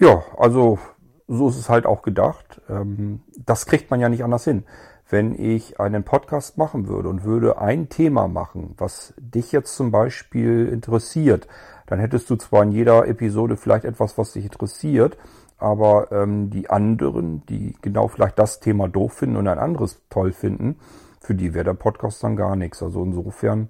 Ja, 0.00 0.24
also 0.36 0.80
so 1.28 1.48
ist 1.50 1.56
es 1.56 1.68
halt 1.68 1.86
auch 1.86 2.02
gedacht. 2.02 2.60
Ähm, 2.68 3.22
das 3.36 3.66
kriegt 3.66 3.88
man 3.90 4.00
ja 4.00 4.08
nicht 4.08 4.24
anders 4.24 4.42
hin. 4.42 4.64
Wenn 5.08 5.40
ich 5.40 5.78
einen 5.78 6.04
Podcast 6.04 6.58
machen 6.58 6.88
würde 6.88 7.08
und 7.08 7.22
würde 7.22 7.58
ein 7.58 7.88
Thema 7.88 8.26
machen, 8.26 8.74
was 8.76 9.14
dich 9.18 9.52
jetzt 9.52 9.76
zum 9.76 9.92
Beispiel 9.92 10.68
interessiert, 10.68 11.46
dann 11.86 12.00
hättest 12.00 12.28
du 12.28 12.36
zwar 12.36 12.64
in 12.64 12.72
jeder 12.72 13.06
Episode 13.06 13.56
vielleicht 13.56 13.84
etwas, 13.84 14.18
was 14.18 14.32
dich 14.32 14.44
interessiert, 14.44 15.16
aber 15.58 16.10
ähm, 16.12 16.50
die 16.50 16.70
anderen, 16.70 17.44
die 17.46 17.76
genau 17.82 18.08
vielleicht 18.08 18.38
das 18.38 18.60
Thema 18.60 18.88
doof 18.88 19.14
finden 19.14 19.36
und 19.36 19.48
ein 19.48 19.58
anderes 19.58 20.00
toll 20.08 20.32
finden, 20.32 20.76
für 21.20 21.34
die 21.34 21.52
wäre 21.52 21.64
der 21.64 21.74
Podcast 21.74 22.22
dann 22.22 22.36
gar 22.36 22.56
nichts. 22.56 22.82
Also 22.82 23.02
insofern, 23.02 23.68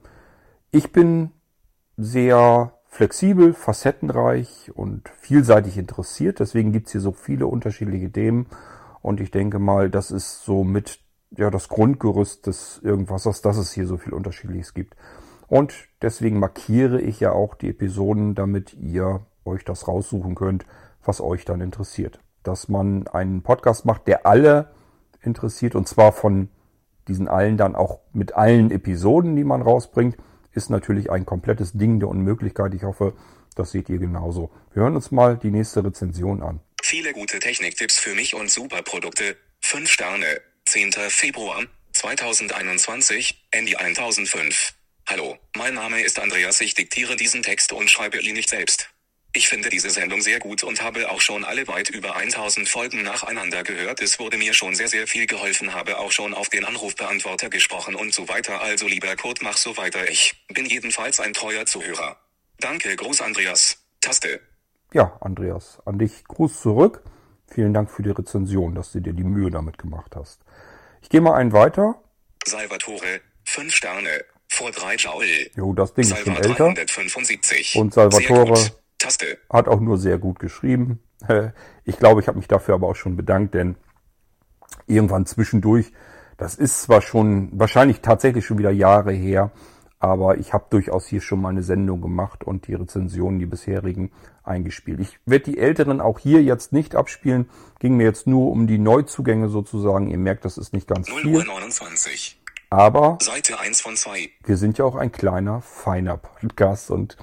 ich 0.70 0.92
bin 0.92 1.31
sehr 1.96 2.72
flexibel, 2.85 3.55
facettenreich 3.55 4.70
und 4.74 5.09
vielseitig 5.09 5.79
interessiert. 5.79 6.40
Deswegen 6.40 6.72
gibt's 6.72 6.92
hier 6.92 7.01
so 7.01 7.12
viele 7.12 7.46
unterschiedliche 7.46 8.11
Themen. 8.12 8.46
Und 9.01 9.20
ich 9.20 9.31
denke 9.31 9.59
mal, 9.59 9.90
das 9.90 10.11
ist 10.11 10.44
so 10.44 10.64
mit 10.64 11.01
ja, 11.37 11.51
das 11.51 11.68
Grundgerüst 11.68 12.46
des 12.46 12.81
Irgendwassers, 12.83 13.42
dass 13.42 13.57
es 13.59 13.72
hier 13.72 13.87
so 13.87 13.96
viel 13.96 14.12
Unterschiedliches 14.12 14.74
gibt. 14.74 14.96
Und 15.46 15.74
deswegen 16.03 16.38
markiere 16.38 17.01
ich 17.01 17.20
ja 17.20 17.33
auch 17.33 17.55
die 17.55 17.70
Episoden, 17.70 18.35
damit 18.35 18.74
ihr 18.74 19.27
euch 19.44 19.64
das 19.64 19.88
raussuchen 19.88 20.35
könnt, 20.35 20.66
was 21.09 21.21
euch 21.21 21.44
dann 21.44 21.61
interessiert. 21.61 22.21
Dass 22.44 22.68
man 22.68 23.09
einen 23.09 23.42
Podcast 23.42 23.85
macht, 23.85 24.07
der 24.07 24.27
alle 24.27 24.71
interessiert 25.23 25.75
und 25.75 25.88
zwar 25.88 26.12
von 26.12 26.51
diesen 27.09 27.27
allen 27.27 27.57
dann 27.57 27.75
auch 27.75 28.01
mit 28.12 28.35
allen 28.35 28.71
Episoden, 28.71 29.35
die 29.35 29.44
man 29.44 29.62
rausbringt, 29.62 30.16
ist 30.53 30.71
natürlich 30.71 31.11
ein 31.11 31.27
komplettes 31.27 31.73
Ding 31.73 31.99
der 31.99 32.09
Unmöglichkeit. 32.09 32.75
Ich 32.75 32.83
hoffe, 32.83 33.14
das 33.57 33.73
seht 33.73 33.88
ihr 33.88 33.99
genauso. 33.99 34.51
Wir 34.73 34.83
hören 34.83 34.94
uns 34.94 35.11
mal 35.11 35.37
die 35.37 35.51
nächste 35.51 35.85
Rezension 35.85 36.42
an. 36.42 36.61
Viele 36.83 37.12
gute 37.12 37.38
Techniktipps 37.38 37.99
für 37.99 38.14
mich 38.14 38.35
und 38.35 38.51
super 38.51 38.83
Produkte. 38.83 39.37
5 39.62 39.90
Sterne. 39.90 40.27
10. 40.66 40.92
Februar 41.09 41.62
2021, 41.92 43.49
Andy 43.53 43.75
1005. 43.75 44.75
Hallo, 45.07 45.38
mein 45.57 45.73
Name 45.73 46.03
ist 46.03 46.18
Andreas. 46.18 46.61
Ich 46.61 46.75
diktiere 46.75 47.16
diesen 47.16 47.42
Text 47.42 47.73
und 47.73 47.88
schreibe 47.88 48.21
ihn 48.21 48.35
nicht 48.35 48.51
selbst. 48.51 48.90
Ich 49.38 49.48
finde 49.48 49.68
diese 49.68 49.88
Sendung 49.88 50.20
sehr 50.20 50.40
gut 50.40 50.64
und 50.64 50.83
habe 50.83 51.09
auch 51.12 51.20
schon 51.20 51.44
alle 51.44 51.68
weit 51.68 51.90
über 51.90 52.16
1000 52.16 52.68
Folgen 52.68 53.05
nacheinander 53.05 53.62
gehört. 53.62 54.03
Es 54.03 54.18
wurde 54.18 54.37
mir 54.37 54.53
schon 54.53 54.74
sehr, 54.74 54.88
sehr 54.88 55.07
viel 55.07 55.27
geholfen, 55.27 55.74
habe 55.74 56.01
auch 56.01 56.11
schon 56.11 56.35
auf 56.35 56.48
den 56.48 56.64
Anrufbeantworter 56.64 57.48
gesprochen 57.48 57.94
und 57.94 58.12
so 58.12 58.29
weiter. 58.29 58.61
Also 58.61 58.88
lieber 58.88 59.14
Kurt, 59.14 59.40
mach 59.40 59.57
so 59.57 59.77
weiter. 59.77 60.11
Ich 60.11 60.44
bin 60.48 60.66
jedenfalls 60.66 61.20
ein 61.20 61.35
treuer 61.35 61.66
Zuhörer. 61.66 62.16
Danke, 62.59 62.96
Gruß 62.96 63.20
Andreas. 63.20 63.79
Taste. 64.01 64.40
Ja, 64.92 65.16
Andreas, 65.20 65.79
an 65.85 66.01
dich 66.01 66.24
Gruß 66.24 66.61
zurück. 66.61 67.05
Vielen 67.46 67.72
Dank 67.72 67.92
für 67.92 68.03
die 68.03 68.11
Rezension, 68.11 68.74
dass 68.74 68.90
du 68.90 68.98
dir 68.98 69.12
die 69.12 69.22
Mühe 69.22 69.53
damit 69.53 69.79
gemacht 69.79 70.16
hast. 70.16 70.40
Ich 71.01 71.11
gehe 71.11 71.20
mal 71.20 71.37
einen 71.37 71.53
weiter. 71.53 72.03
Salvatore, 72.44 73.20
5 73.44 73.72
Sterne, 73.72 74.24
vor 74.48 74.72
3 74.72 74.96
Joule. 74.96 75.48
Jo, 75.55 75.74
das 75.74 75.94
Ding 75.94 76.03
ist 76.03 76.18
schon 76.18 76.35
Salva 76.35 76.40
älter. 76.40 76.74
375. 76.74 77.77
Und 77.77 77.94
Salvatore-. 77.94 78.72
Taste. 78.98 79.38
Hat 79.50 79.68
auch 79.68 79.80
nur 79.80 79.98
sehr 79.98 80.18
gut 80.18 80.38
geschrieben. 80.38 81.00
Ich 81.84 81.96
glaube, 81.96 82.20
ich 82.20 82.28
habe 82.28 82.37
mich 82.37 82.48
dafür 82.48 82.74
aber 82.74 82.87
auch 82.87 82.96
schon 82.96 83.16
bedankt, 83.16 83.54
denn 83.54 83.76
irgendwann 84.87 85.24
zwischendurch, 85.24 85.90
das 86.37 86.54
ist 86.54 86.82
zwar 86.82 87.00
schon 87.00 87.48
wahrscheinlich 87.58 88.02
tatsächlich 88.02 88.44
schon 88.44 88.58
wieder 88.58 88.70
Jahre 88.70 89.12
her, 89.12 89.50
aber 90.00 90.38
ich 90.38 90.52
habe 90.52 90.66
durchaus 90.70 91.06
hier 91.06 91.20
schon 91.20 91.40
mal 91.40 91.48
eine 91.48 91.62
Sendung 91.62 92.00
gemacht 92.00 92.44
und 92.44 92.66
die 92.68 92.74
Rezensionen, 92.74 93.38
die 93.38 93.46
bisherigen, 93.46 94.12
eingespielt. 94.44 95.00
Ich 95.00 95.18
werde 95.26 95.46
die 95.46 95.58
älteren 95.58 96.00
auch 96.00 96.18
hier 96.18 96.42
jetzt 96.42 96.72
nicht 96.72 96.94
abspielen. 96.94 97.48
Ging 97.80 97.96
mir 97.96 98.04
jetzt 98.04 98.26
nur 98.26 98.50
um 98.50 98.66
die 98.66 98.78
Neuzugänge 98.78 99.48
sozusagen. 99.48 100.08
Ihr 100.08 100.18
merkt, 100.18 100.44
das 100.44 100.58
ist 100.58 100.72
nicht 100.72 100.87
ganz 100.87 101.08
0 101.08 101.22
viel. 101.22 101.37
Uhr 101.37 101.44
29. 101.44 102.40
Aber 102.70 103.18
Seite 103.22 103.58
1 103.58 103.80
von 103.80 103.96
2. 103.96 104.28
wir 104.44 104.56
sind 104.56 104.78
ja 104.78 104.84
auch 104.84 104.94
ein 104.94 105.11
kleiner, 105.11 105.62
feiner 105.62 106.18
Podcast 106.18 106.90
und 106.90 107.16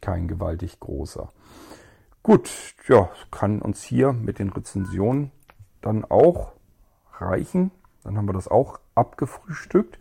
kein 0.00 0.28
gewaltig 0.28 0.80
großer. 0.80 1.30
Gut, 2.22 2.50
ja, 2.88 3.08
kann 3.30 3.62
uns 3.62 3.82
hier 3.82 4.12
mit 4.12 4.38
den 4.38 4.50
Rezensionen 4.50 5.30
dann 5.80 6.04
auch 6.04 6.52
reichen. 7.18 7.70
Dann 8.04 8.16
haben 8.16 8.28
wir 8.28 8.34
das 8.34 8.48
auch 8.48 8.78
abgefrühstückt. 8.94 9.98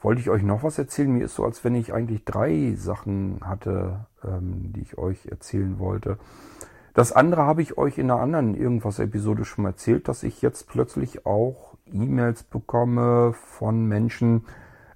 Wollte 0.00 0.20
ich 0.20 0.30
euch 0.30 0.42
noch 0.42 0.62
was 0.62 0.78
erzählen? 0.78 1.12
Mir 1.12 1.24
ist 1.24 1.34
so, 1.34 1.44
als 1.44 1.62
wenn 1.64 1.74
ich 1.74 1.92
eigentlich 1.92 2.24
drei 2.24 2.74
Sachen 2.76 3.40
hatte, 3.42 4.06
ähm, 4.24 4.72
die 4.72 4.80
ich 4.80 4.98
euch 4.98 5.26
erzählen 5.26 5.78
wollte. 5.78 6.18
Das 6.94 7.12
andere 7.12 7.42
habe 7.42 7.62
ich 7.62 7.78
euch 7.78 7.98
in 7.98 8.10
einer 8.10 8.20
anderen 8.20 8.54
irgendwas 8.54 8.98
Episode 8.98 9.44
schon 9.44 9.64
erzählt, 9.64 10.08
dass 10.08 10.22
ich 10.22 10.42
jetzt 10.42 10.68
plötzlich 10.68 11.24
auch 11.24 11.74
E-Mails 11.86 12.42
bekomme 12.42 13.32
von 13.32 13.86
Menschen, 13.86 14.44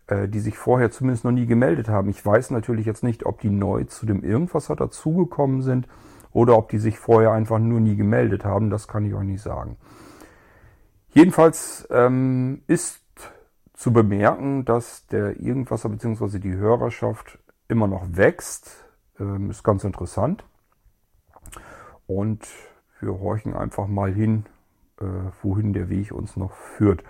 die 0.09 0.39
sich 0.39 0.57
vorher 0.57 0.93
zumindest 0.93 1.25
noch 1.25 1.33
nie 1.33 1.47
gemeldet 1.47 1.89
haben. 1.89 2.09
Ich 2.11 2.25
weiß 2.25 2.53
natürlich 2.53 2.87
jetzt 2.87 3.03
nicht, 3.03 3.27
ob 3.27 3.41
die 3.41 3.51
neu 3.51 3.85
zu 3.85 4.07
dem 4.07 4.23
Irgendwasser 4.23 4.77
dazugekommen 4.77 5.63
sind 5.63 5.89
oder 6.33 6.57
ob 6.57 6.69
die 6.69 6.79
sich 6.79 6.99
vorher 6.99 7.33
einfach 7.33 7.59
nur 7.59 7.81
nie 7.81 7.97
gemeldet 7.97 8.45
haben. 8.45 8.71
Das 8.71 8.87
kann 8.87 9.05
ich 9.05 9.15
euch 9.15 9.25
nicht 9.25 9.43
sagen. 9.43 9.77
Jedenfalls 11.13 11.89
ähm, 11.91 12.63
ist 12.67 13.01
zu 13.73 13.93
bemerken, 13.93 14.65
dass 14.65 15.07
der 15.07 15.41
Irgendwasser 15.41 15.89
bzw. 15.89 16.39
die 16.39 16.55
Hörerschaft 16.55 17.39
immer 17.69 17.87
noch 17.87 18.05
wächst. 18.11 18.85
Ähm, 19.19 19.51
ist 19.51 19.63
ganz 19.63 19.85
interessant. 19.85 20.45
Und 22.07 22.47
wir 23.01 23.19
horchen 23.19 23.55
einfach 23.55 23.87
mal 23.87 24.13
hin, 24.13 24.45
äh, 25.01 25.05
wohin 25.43 25.73
der 25.73 25.89
Weg 25.89 26.13
uns 26.13 26.37
noch 26.37 26.53
führt. 26.53 27.03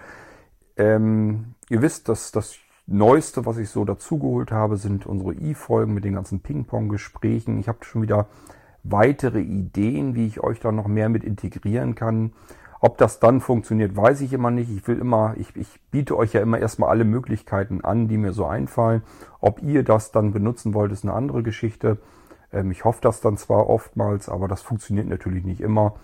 Ähm, 0.77 1.55
ihr 1.69 1.83
wisst, 1.83 2.09
dass 2.09 2.33
das 2.33 2.57
Neueste, 2.89 3.45
was 3.47 3.59
ich 3.59 3.69
so 3.69 3.85
dazugeholt 3.85 4.53
habe, 4.53 4.77
sind 4.77 5.07
unsere 5.07 5.35
i-Folgen 5.35 5.93
mit 5.93 6.05
den 6.05 6.15
ganzen 6.15 6.39
Ping-Pong-Gesprächen. 6.39 7.59
Ich 7.59 7.67
habe 7.67 7.85
schon 7.85 8.03
wieder 8.03 8.29
weitere 8.85 9.41
Ideen, 9.41 10.15
wie 10.15 10.27
ich 10.29 10.41
euch 10.41 10.61
da 10.61 10.71
noch 10.71 10.87
mehr 10.87 11.09
mit 11.09 11.25
integrieren 11.25 11.97
kann. 11.97 12.33
Ob 12.79 12.97
das 12.99 13.19
dann 13.19 13.41
funktioniert, 13.41 13.97
weiß 13.97 14.21
ich 14.21 14.33
immer 14.33 14.53
nicht. 14.53 14.71
Ich 14.71 14.87
will 14.87 15.01
immer, 15.01 15.35
ich, 15.37 15.57
ich 15.57 15.81
biete 15.91 16.17
euch 16.17 16.33
ja 16.33 16.41
immer 16.41 16.61
erstmal 16.61 16.91
alle 16.91 17.05
Möglichkeiten 17.05 17.81
an, 17.81 18.07
die 18.07 18.19
mir 18.19 18.33
so 18.33 18.47
einfallen. 18.47 19.03
Ob 19.41 19.61
ihr 19.63 19.83
das 19.83 20.13
dann 20.13 20.33
benutzen 20.33 20.73
wollt, 20.73 20.93
ist 20.93 21.03
eine 21.03 21.15
andere 21.15 21.43
Geschichte. 21.43 21.99
Ähm, 22.53 22.71
ich 22.71 22.85
hoffe 22.85 23.01
das 23.03 23.21
dann 23.21 23.37
zwar 23.37 23.69
oftmals, 23.69 24.29
aber 24.29 24.47
das 24.47 24.63
funktioniert 24.63 25.09
natürlich 25.09 25.45
nicht 25.45 25.61
immer. 25.61 25.97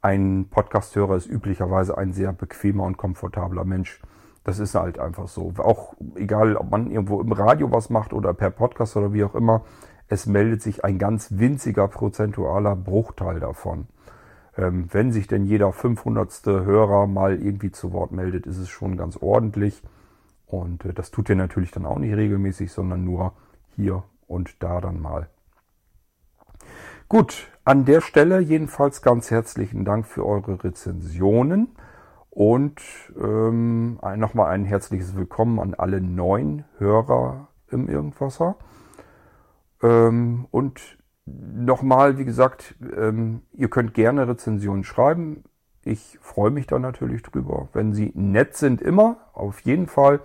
Ein 0.00 0.46
Podcasthörer 0.48 1.16
ist 1.16 1.26
üblicherweise 1.26 1.98
ein 1.98 2.12
sehr 2.12 2.32
bequemer 2.32 2.84
und 2.84 2.96
komfortabler 2.96 3.64
Mensch. 3.64 4.00
Das 4.44 4.58
ist 4.58 4.74
halt 4.74 4.98
einfach 4.98 5.28
so. 5.28 5.52
Auch 5.58 5.94
egal, 6.14 6.56
ob 6.56 6.70
man 6.70 6.90
irgendwo 6.90 7.20
im 7.20 7.32
Radio 7.32 7.70
was 7.70 7.90
macht 7.90 8.12
oder 8.12 8.32
per 8.32 8.50
Podcast 8.50 8.96
oder 8.96 9.12
wie 9.12 9.24
auch 9.24 9.34
immer, 9.34 9.64
es 10.08 10.26
meldet 10.26 10.62
sich 10.62 10.84
ein 10.84 10.98
ganz 10.98 11.38
winziger 11.38 11.86
prozentualer 11.88 12.74
Bruchteil 12.74 13.38
davon. 13.38 13.86
Ähm, 14.56 14.88
wenn 14.90 15.12
sich 15.12 15.26
denn 15.26 15.44
jeder 15.44 15.72
500. 15.72 16.44
Hörer 16.46 17.06
mal 17.06 17.40
irgendwie 17.40 17.70
zu 17.70 17.92
Wort 17.92 18.12
meldet, 18.12 18.46
ist 18.46 18.58
es 18.58 18.68
schon 18.68 18.96
ganz 18.96 19.16
ordentlich. 19.16 19.82
Und 20.46 20.84
äh, 20.84 20.92
das 20.92 21.10
tut 21.10 21.28
ihr 21.28 21.36
natürlich 21.36 21.70
dann 21.70 21.86
auch 21.86 21.98
nicht 21.98 22.16
regelmäßig, 22.16 22.72
sondern 22.72 23.04
nur 23.04 23.34
hier 23.76 24.02
und 24.26 24.62
da 24.62 24.80
dann 24.80 25.00
mal. 25.00 25.28
Gut, 27.08 27.48
an 27.64 27.84
der 27.84 28.00
Stelle 28.00 28.40
jedenfalls 28.40 29.02
ganz 29.02 29.30
herzlichen 29.30 29.84
Dank 29.84 30.06
für 30.06 30.24
eure 30.24 30.62
Rezensionen 30.62 31.68
und 32.30 32.80
ähm, 33.20 33.98
nochmal 34.16 34.52
ein 34.52 34.64
herzliches 34.64 35.16
Willkommen 35.16 35.58
an 35.58 35.74
alle 35.74 36.00
neuen 36.00 36.64
Hörer 36.78 37.48
im 37.70 37.88
Irgendwasser. 37.88 38.56
Ähm, 39.82 40.46
und 40.50 40.98
nochmal, 41.26 42.18
wie 42.18 42.24
gesagt, 42.24 42.76
ähm, 42.96 43.42
ihr 43.52 43.68
könnt 43.68 43.94
gerne 43.94 44.28
Rezensionen 44.28 44.84
schreiben. 44.84 45.44
Ich 45.82 46.18
freue 46.20 46.50
mich 46.50 46.66
da 46.66 46.78
natürlich 46.78 47.22
drüber. 47.22 47.68
Wenn 47.72 47.94
sie 47.94 48.12
nett 48.14 48.56
sind, 48.56 48.80
immer, 48.80 49.16
auf 49.32 49.60
jeden 49.60 49.86
Fall. 49.86 50.20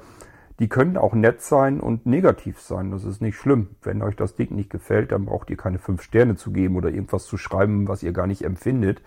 Die 0.60 0.70
können 0.70 0.96
auch 0.96 1.14
nett 1.14 1.42
sein 1.42 1.82
und 1.82 2.06
negativ 2.06 2.62
sein. 2.62 2.92
Das 2.92 3.04
ist 3.04 3.22
nicht 3.22 3.36
schlimm. 3.36 3.76
Wenn 3.82 4.02
euch 4.02 4.16
das 4.16 4.36
Ding 4.36 4.56
nicht 4.56 4.70
gefällt, 4.70 5.12
dann 5.12 5.26
braucht 5.26 5.50
ihr 5.50 5.58
keine 5.58 5.80
fünf 5.80 6.02
Sterne 6.02 6.36
zu 6.36 6.52
geben 6.52 6.78
oder 6.78 6.90
irgendwas 6.90 7.26
zu 7.26 7.38
schreiben, 7.38 7.88
was 7.88 8.04
ihr 8.04 8.14
gar 8.14 8.28
nicht 8.28 8.44
empfindet. 8.44 9.02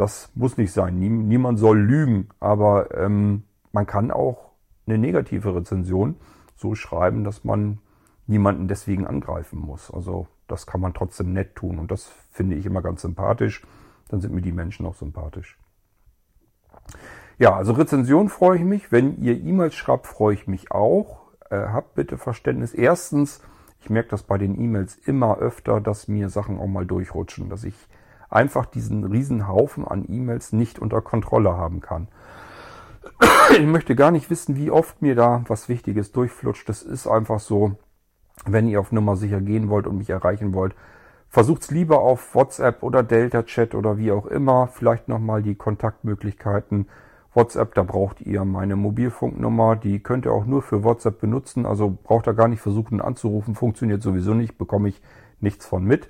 Das 0.00 0.32
muss 0.34 0.56
nicht 0.56 0.72
sein. 0.72 0.98
niemand 0.98 1.58
soll 1.58 1.78
lügen. 1.78 2.30
Aber 2.40 2.96
ähm, 2.96 3.42
man 3.70 3.84
kann 3.84 4.10
auch 4.10 4.52
eine 4.86 4.96
negative 4.96 5.54
Rezension 5.54 6.16
so 6.56 6.74
schreiben, 6.74 7.22
dass 7.22 7.44
man 7.44 7.80
niemanden 8.26 8.66
deswegen 8.66 9.06
angreifen 9.06 9.58
muss. 9.58 9.90
Also 9.90 10.26
das 10.48 10.66
kann 10.66 10.80
man 10.80 10.94
trotzdem 10.94 11.34
nett 11.34 11.54
tun 11.54 11.78
und 11.78 11.90
das 11.90 12.10
finde 12.30 12.56
ich 12.56 12.64
immer 12.64 12.80
ganz 12.80 13.02
sympathisch. 13.02 13.62
Dann 14.08 14.22
sind 14.22 14.32
mir 14.32 14.40
die 14.40 14.52
Menschen 14.52 14.86
auch 14.86 14.94
sympathisch. 14.94 15.58
Ja, 17.36 17.54
also 17.54 17.74
Rezension 17.74 18.30
freue 18.30 18.56
ich 18.56 18.64
mich. 18.64 18.90
Wenn 18.90 19.20
ihr 19.20 19.38
E-Mails 19.38 19.74
schreibt, 19.74 20.06
freue 20.06 20.32
ich 20.32 20.46
mich 20.46 20.72
auch. 20.72 21.30
Äh, 21.50 21.56
habt 21.56 21.94
bitte 21.94 22.16
Verständnis. 22.16 22.72
Erstens, 22.72 23.42
ich 23.80 23.90
merke 23.90 24.08
das 24.08 24.22
bei 24.22 24.38
den 24.38 24.58
E-Mails 24.58 24.96
immer 24.96 25.36
öfter, 25.36 25.78
dass 25.78 26.08
mir 26.08 26.30
Sachen 26.30 26.58
auch 26.58 26.68
mal 26.68 26.86
durchrutschen, 26.86 27.50
dass 27.50 27.64
ich 27.64 27.76
einfach 28.30 28.66
diesen 28.66 29.04
riesen 29.04 29.48
Haufen 29.48 29.86
an 29.86 30.04
E-Mails 30.08 30.52
nicht 30.52 30.78
unter 30.78 31.02
Kontrolle 31.02 31.56
haben 31.56 31.80
kann. 31.80 32.08
Ich 33.52 33.66
möchte 33.66 33.96
gar 33.96 34.10
nicht 34.10 34.30
wissen, 34.30 34.56
wie 34.56 34.70
oft 34.70 35.02
mir 35.02 35.14
da 35.14 35.42
was 35.48 35.68
Wichtiges 35.68 36.12
durchflutscht. 36.12 36.68
Das 36.68 36.82
ist 36.82 37.06
einfach 37.06 37.40
so 37.40 37.76
wenn 38.46 38.68
ihr 38.68 38.80
auf 38.80 38.92
Nummer 38.92 39.16
sicher 39.16 39.40
gehen 39.40 39.68
wollt 39.68 39.86
und 39.86 39.98
mich 39.98 40.10
erreichen 40.10 40.54
wollt, 40.54 40.74
versucht's 41.28 41.70
lieber 41.70 42.00
auf 42.00 42.34
WhatsApp 42.34 42.82
oder 42.82 43.02
Delta 43.02 43.42
Chat 43.42 43.74
oder 43.74 43.98
wie 43.98 44.12
auch 44.12 44.26
immer. 44.26 44.68
Vielleicht 44.68 45.08
nochmal 45.08 45.42
die 45.42 45.54
Kontaktmöglichkeiten. 45.54 46.88
WhatsApp, 47.32 47.74
da 47.74 47.84
braucht 47.84 48.20
ihr 48.22 48.44
meine 48.44 48.74
Mobilfunknummer. 48.74 49.76
Die 49.76 50.00
könnt 50.00 50.26
ihr 50.26 50.32
auch 50.32 50.46
nur 50.46 50.62
für 50.62 50.82
WhatsApp 50.82 51.20
benutzen. 51.20 51.64
Also 51.64 51.96
braucht 52.02 52.26
ihr 52.26 52.34
gar 52.34 52.48
nicht 52.48 52.60
versuchen 52.60 53.00
anzurufen. 53.00 53.54
Funktioniert 53.54 54.02
sowieso 54.02 54.34
nicht, 54.34 54.58
bekomme 54.58 54.88
ich 54.88 55.00
nichts 55.38 55.64
von 55.64 55.84
mit. 55.84 56.08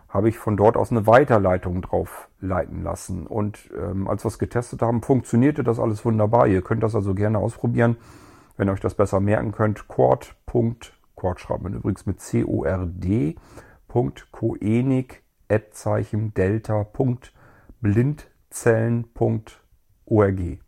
habe 0.10 0.30
ich 0.30 0.38
von 0.38 0.58
dort 0.58 0.78
aus 0.78 0.92
eine 0.92 1.08
Weiterleitung 1.08 1.82
drauf 1.82 2.30
leiten 2.40 2.84
lassen. 2.84 3.28
Und 3.28 3.70
ähm, 3.78 4.08
als 4.08 4.24
wir 4.24 4.30
es 4.30 4.40
getestet 4.40 4.82
haben, 4.82 5.02
funktionierte 5.02 5.64
das 5.64 5.80
alles 5.80 6.06
wunderbar. 6.06 6.48
Ihr 6.48 6.62
könnt 6.62 6.84
das 6.84 6.96
also 6.96 7.14
gerne 7.14 7.40
ausprobieren, 7.40 7.98
wenn 8.58 8.70
ihr 8.70 8.74
euch 8.74 8.80
das 8.80 8.96
besser 8.96 9.20
merken 9.20 9.52
könnt. 9.52 9.88
Cord. 9.88 10.36
Cord 10.46 11.40
schreibt 11.40 11.64
man 11.64 11.74
übrigens 11.74 12.06
mit 12.06 12.22
C-O-R-D. 12.22 13.36
Koenig 14.32 15.24
Delta. 15.50 16.86
Blindzellen.org. 17.82 20.60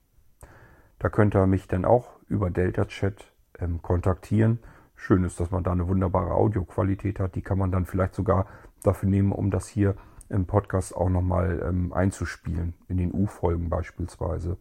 Da 0.99 1.09
könnt 1.09 1.35
ihr 1.35 1.47
mich 1.47 1.67
dann 1.67 1.85
auch 1.85 2.19
über 2.27 2.51
Delta 2.51 2.85
Chat 2.85 3.31
ähm, 3.59 3.81
kontaktieren. 3.81 4.59
Schön 4.95 5.23
ist, 5.23 5.39
dass 5.39 5.49
man 5.49 5.63
da 5.63 5.71
eine 5.71 5.87
wunderbare 5.87 6.33
Audioqualität 6.33 7.19
hat. 7.19 7.35
Die 7.35 7.41
kann 7.41 7.57
man 7.57 7.71
dann 7.71 7.85
vielleicht 7.85 8.15
sogar 8.15 8.45
dafür 8.83 9.09
nehmen, 9.09 9.31
um 9.31 9.49
das 9.49 9.67
hier 9.67 9.95
im 10.29 10.45
Podcast 10.45 10.95
auch 10.95 11.09
nochmal 11.09 11.65
ähm, 11.67 11.93
einzuspielen, 11.93 12.75
in 12.87 12.97
den 12.97 13.13
U-Folgen 13.13 13.69
beispielsweise. 13.69 14.57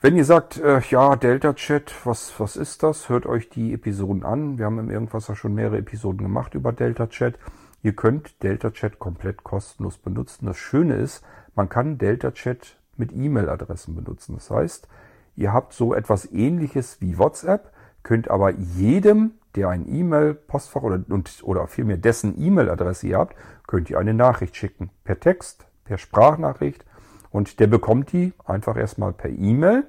Wenn 0.00 0.16
ihr 0.16 0.26
sagt, 0.26 0.58
äh, 0.58 0.80
ja, 0.90 1.16
Delta 1.16 1.54
Chat, 1.54 1.94
was, 2.04 2.38
was 2.38 2.56
ist 2.56 2.82
das? 2.82 3.08
Hört 3.08 3.24
euch 3.24 3.48
die 3.48 3.72
Episoden 3.72 4.24
an. 4.24 4.58
Wir 4.58 4.66
haben 4.66 4.78
im 4.78 4.90
Irgendwasser 4.90 5.34
schon 5.34 5.54
mehrere 5.54 5.78
Episoden 5.78 6.18
gemacht 6.18 6.54
über 6.54 6.72
Delta 6.72 7.06
Chat. 7.06 7.38
Ihr 7.86 7.94
könnt 7.94 8.42
Delta 8.42 8.72
Chat 8.72 8.98
komplett 8.98 9.44
kostenlos 9.44 9.96
benutzen. 9.96 10.46
Das 10.46 10.56
Schöne 10.56 10.96
ist, 10.96 11.22
man 11.54 11.68
kann 11.68 11.98
Delta 11.98 12.32
Chat 12.32 12.80
mit 12.96 13.12
E-Mail-Adressen 13.12 13.94
benutzen. 13.94 14.34
Das 14.34 14.50
heißt, 14.50 14.88
Ihr 15.36 15.52
habt 15.52 15.74
so 15.74 15.94
etwas 15.94 16.32
ähnliches 16.32 17.00
wie 17.00 17.18
WhatsApp, 17.18 17.70
könnt 18.02 18.30
aber 18.30 18.50
jedem, 18.50 19.34
der 19.54 19.68
ein 19.68 19.86
E-Mail-Postfach 19.86 20.82
oder, 20.82 21.00
oder 21.42 21.66
vielmehr 21.68 21.98
dessen 21.98 22.40
E-Mail-Adresse 22.40 23.06
ihr 23.06 23.18
habt, 23.18 23.36
könnt 23.66 23.90
ihr 23.90 23.98
eine 23.98 24.14
Nachricht 24.14 24.56
schicken. 24.56 24.90
Per 25.04 25.20
Text, 25.20 25.66
per 25.84 25.98
Sprachnachricht. 25.98 26.84
Und 27.30 27.60
der 27.60 27.66
bekommt 27.66 28.12
die 28.12 28.32
einfach 28.44 28.76
erstmal 28.76 29.12
per 29.12 29.30
E-Mail. 29.30 29.84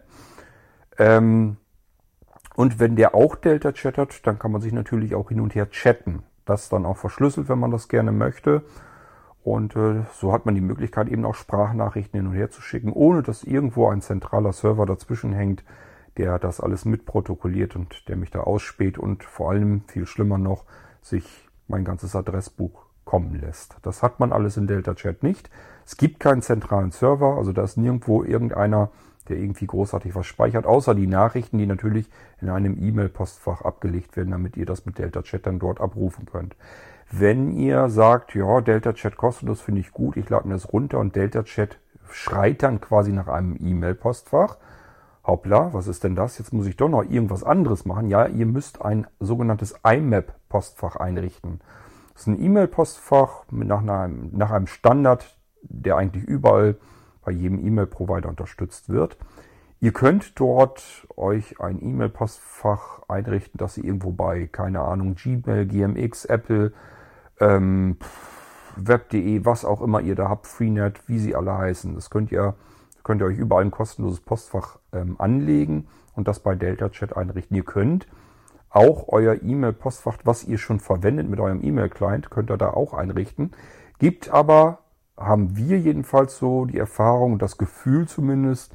Ähm, 0.98 1.58
und 2.56 2.80
wenn 2.80 2.96
der 2.96 3.16
auch 3.16 3.36
Delta 3.36 3.72
chattert, 3.72 4.28
dann 4.28 4.40
kann 4.40 4.52
man 4.52 4.62
sich 4.62 4.74
natürlich 4.74 5.16
auch 5.16 5.30
hin 5.30 5.40
und 5.40 5.56
her 5.56 5.70
chatten. 5.70 6.24
Das 6.48 6.70
dann 6.70 6.86
auch 6.86 6.98
verschlüsselt, 6.98 7.50
wenn 7.50 7.60
man 7.60 7.72
das 7.72 7.90
gerne 7.90 8.12
möchte. 8.12 8.64
Und 9.44 9.76
äh, 9.76 10.04
so 10.14 10.34
hat 10.34 10.46
man 10.46 10.56
die 10.56 10.62
Möglichkeit, 10.62 11.08
eben 11.10 11.24
auch 11.24 11.36
Sprachnachrichten 11.36 12.20
hin 12.20 12.28
und 12.28 12.34
her 12.34 12.50
zu 12.50 12.62
schicken, 12.62 12.92
ohne 12.92 13.22
dass 13.22 13.44
irgendwo 13.44 13.88
ein 13.88 14.02
zentraler 14.02 14.52
Server 14.52 14.86
dazwischen 14.86 15.32
hängt, 15.32 15.64
der 16.18 16.40
das 16.40 16.60
alles 16.60 16.86
mitprotokolliert 16.86 17.76
und 17.76 18.08
der 18.10 18.18
mich 18.18 18.32
da 18.32 18.40
ausspäht 18.40 18.98
und 18.98 19.24
vor 19.24 19.52
allem, 19.52 19.84
viel 19.88 20.06
schlimmer 20.06 20.38
noch, 20.38 20.66
sich 21.02 21.48
mein 21.68 21.86
ganzes 21.86 22.16
Adressbuch 22.16 22.88
kommen 23.06 23.40
lässt. 23.40 23.78
Das 23.84 24.04
hat 24.04 24.20
man 24.20 24.34
alles 24.34 24.58
in 24.58 24.68
Delta 24.68 24.96
Chat 24.96 25.24
nicht. 25.24 25.50
Es 25.86 25.96
gibt 25.98 26.20
keinen 26.20 26.42
zentralen 26.42 26.92
Server, 26.92 27.38
also 27.38 27.54
da 27.54 27.64
ist 27.64 27.78
nirgendwo 27.78 28.24
irgendeiner, 28.24 28.90
der 29.30 29.38
irgendwie 29.38 29.68
großartig 29.68 30.16
was 30.16 30.26
speichert, 30.26 30.66
außer 30.66 30.96
die 30.96 31.08
Nachrichten, 31.08 31.58
die 31.58 31.66
natürlich 31.66 32.10
in 32.42 32.50
einem 32.50 32.78
E-Mail-Postfach 32.82 33.62
abgelegt 33.62 34.18
werden, 34.18 34.32
damit 34.32 34.58
ihr 34.58 34.66
das 34.66 34.86
mit 34.86 34.98
Delta 34.98 35.22
Chat 35.22 35.46
dann 35.46 35.60
dort 35.60 35.82
abrufen 35.82 36.26
könnt. 36.26 36.56
Wenn 37.10 37.52
ihr 37.52 37.90
sagt, 37.90 38.36
ja, 38.36 38.62
Delta 38.62 38.94
Chat 38.94 39.16
kostenlos 39.16 39.62
finde 39.62 39.82
ich 39.82 39.92
gut, 39.92 40.18
ich 40.18 40.30
lade 40.30 40.48
mir 40.48 40.56
das 40.56 40.72
runter 40.74 41.00
und 41.00 41.16
Delta 41.16 41.44
Chat 41.44 41.80
schreit 42.12 42.64
dann 42.64 42.82
quasi 42.82 43.12
nach 43.12 43.28
einem 43.28 43.58
E-Mail-Postfach. 43.60 44.58
Hoppla, 45.26 45.74
was 45.74 45.88
ist 45.88 46.04
denn 46.04 46.16
das? 46.16 46.38
Jetzt 46.38 46.54
muss 46.54 46.68
ich 46.68 46.78
doch 46.78 46.88
noch 46.88 47.04
irgendwas 47.04 47.44
anderes 47.44 47.86
machen. 47.86 48.08
Ja, 48.08 48.28
ihr 48.28 48.46
müsst 48.46 48.82
ein 48.82 49.08
sogenanntes 49.20 49.76
IMAP-Postfach 49.84 50.96
einrichten. 50.96 51.60
Das 52.14 52.22
ist 52.24 52.28
ein 52.28 52.42
E-Mail-Postfach 52.42 53.44
nach 53.52 53.82
einem, 53.82 54.30
nach 54.32 54.52
einem 54.52 54.68
Standard, 54.68 55.38
der 55.62 55.98
eigentlich 55.98 56.24
überall 56.24 56.76
bei 57.28 57.34
jedem 57.34 57.60
E-Mail-Provider 57.60 58.30
unterstützt 58.30 58.88
wird. 58.88 59.18
Ihr 59.82 59.92
könnt 59.92 60.40
dort 60.40 61.06
euch 61.18 61.60
ein 61.60 61.84
E-Mail-Postfach 61.84 63.02
einrichten, 63.10 63.58
dass 63.58 63.78
ihr 63.78 63.84
irgendwo 63.84 64.12
bei, 64.12 64.48
keine 64.48 64.80
Ahnung, 64.80 65.16
Gmail, 65.16 65.66
GMX, 65.66 66.24
Apple, 66.24 66.72
ähm, 67.42 67.98
Web.de, 68.78 69.44
was 69.44 69.66
auch 69.66 69.82
immer 69.82 70.00
ihr 70.00 70.16
da 70.16 70.30
habt, 70.30 70.48
Freenet, 70.48 71.06
wie 71.10 71.20
sie 71.20 71.36
alle 71.36 71.58
heißen. 71.58 71.96
Das 71.96 72.10
könnt 72.10 72.32
ihr, 72.32 72.56
könnt 73.04 73.22
ihr 73.22 73.26
euch 73.26 73.38
überall 73.38 73.66
ein 73.66 73.72
kostenloses 73.72 74.22
Postfach 74.22 74.80
ähm, 74.94 75.18
anlegen 75.20 75.90
und 76.16 76.30
das 76.30 76.40
bei 76.40 76.56
Delta 76.56 76.88
Chat 76.88 77.18
einrichten. 77.18 77.58
Ihr 77.58 77.66
könnt 77.66 78.08
auch 78.70 79.10
euer 79.10 79.36
E-Mail-Postfach, 79.44 80.20
was 80.24 80.46
ihr 80.46 80.60
schon 80.60 80.80
verwendet 80.80 81.30
mit 81.30 81.42
eurem 81.42 81.62
E-Mail-Client, 81.62 82.30
könnt 82.30 82.50
ihr 82.50 82.58
da 82.58 82.70
auch 82.70 82.94
einrichten. 82.94 83.52
Gibt 84.00 84.30
aber, 84.30 84.80
haben 85.18 85.58
wir 85.58 85.80
jedenfalls 85.80 86.38
so 86.38 86.66
die 86.66 86.78
Erfahrung, 86.78 87.40
das 87.40 87.58
Gefühl 87.58 88.08
zumindest, 88.08 88.74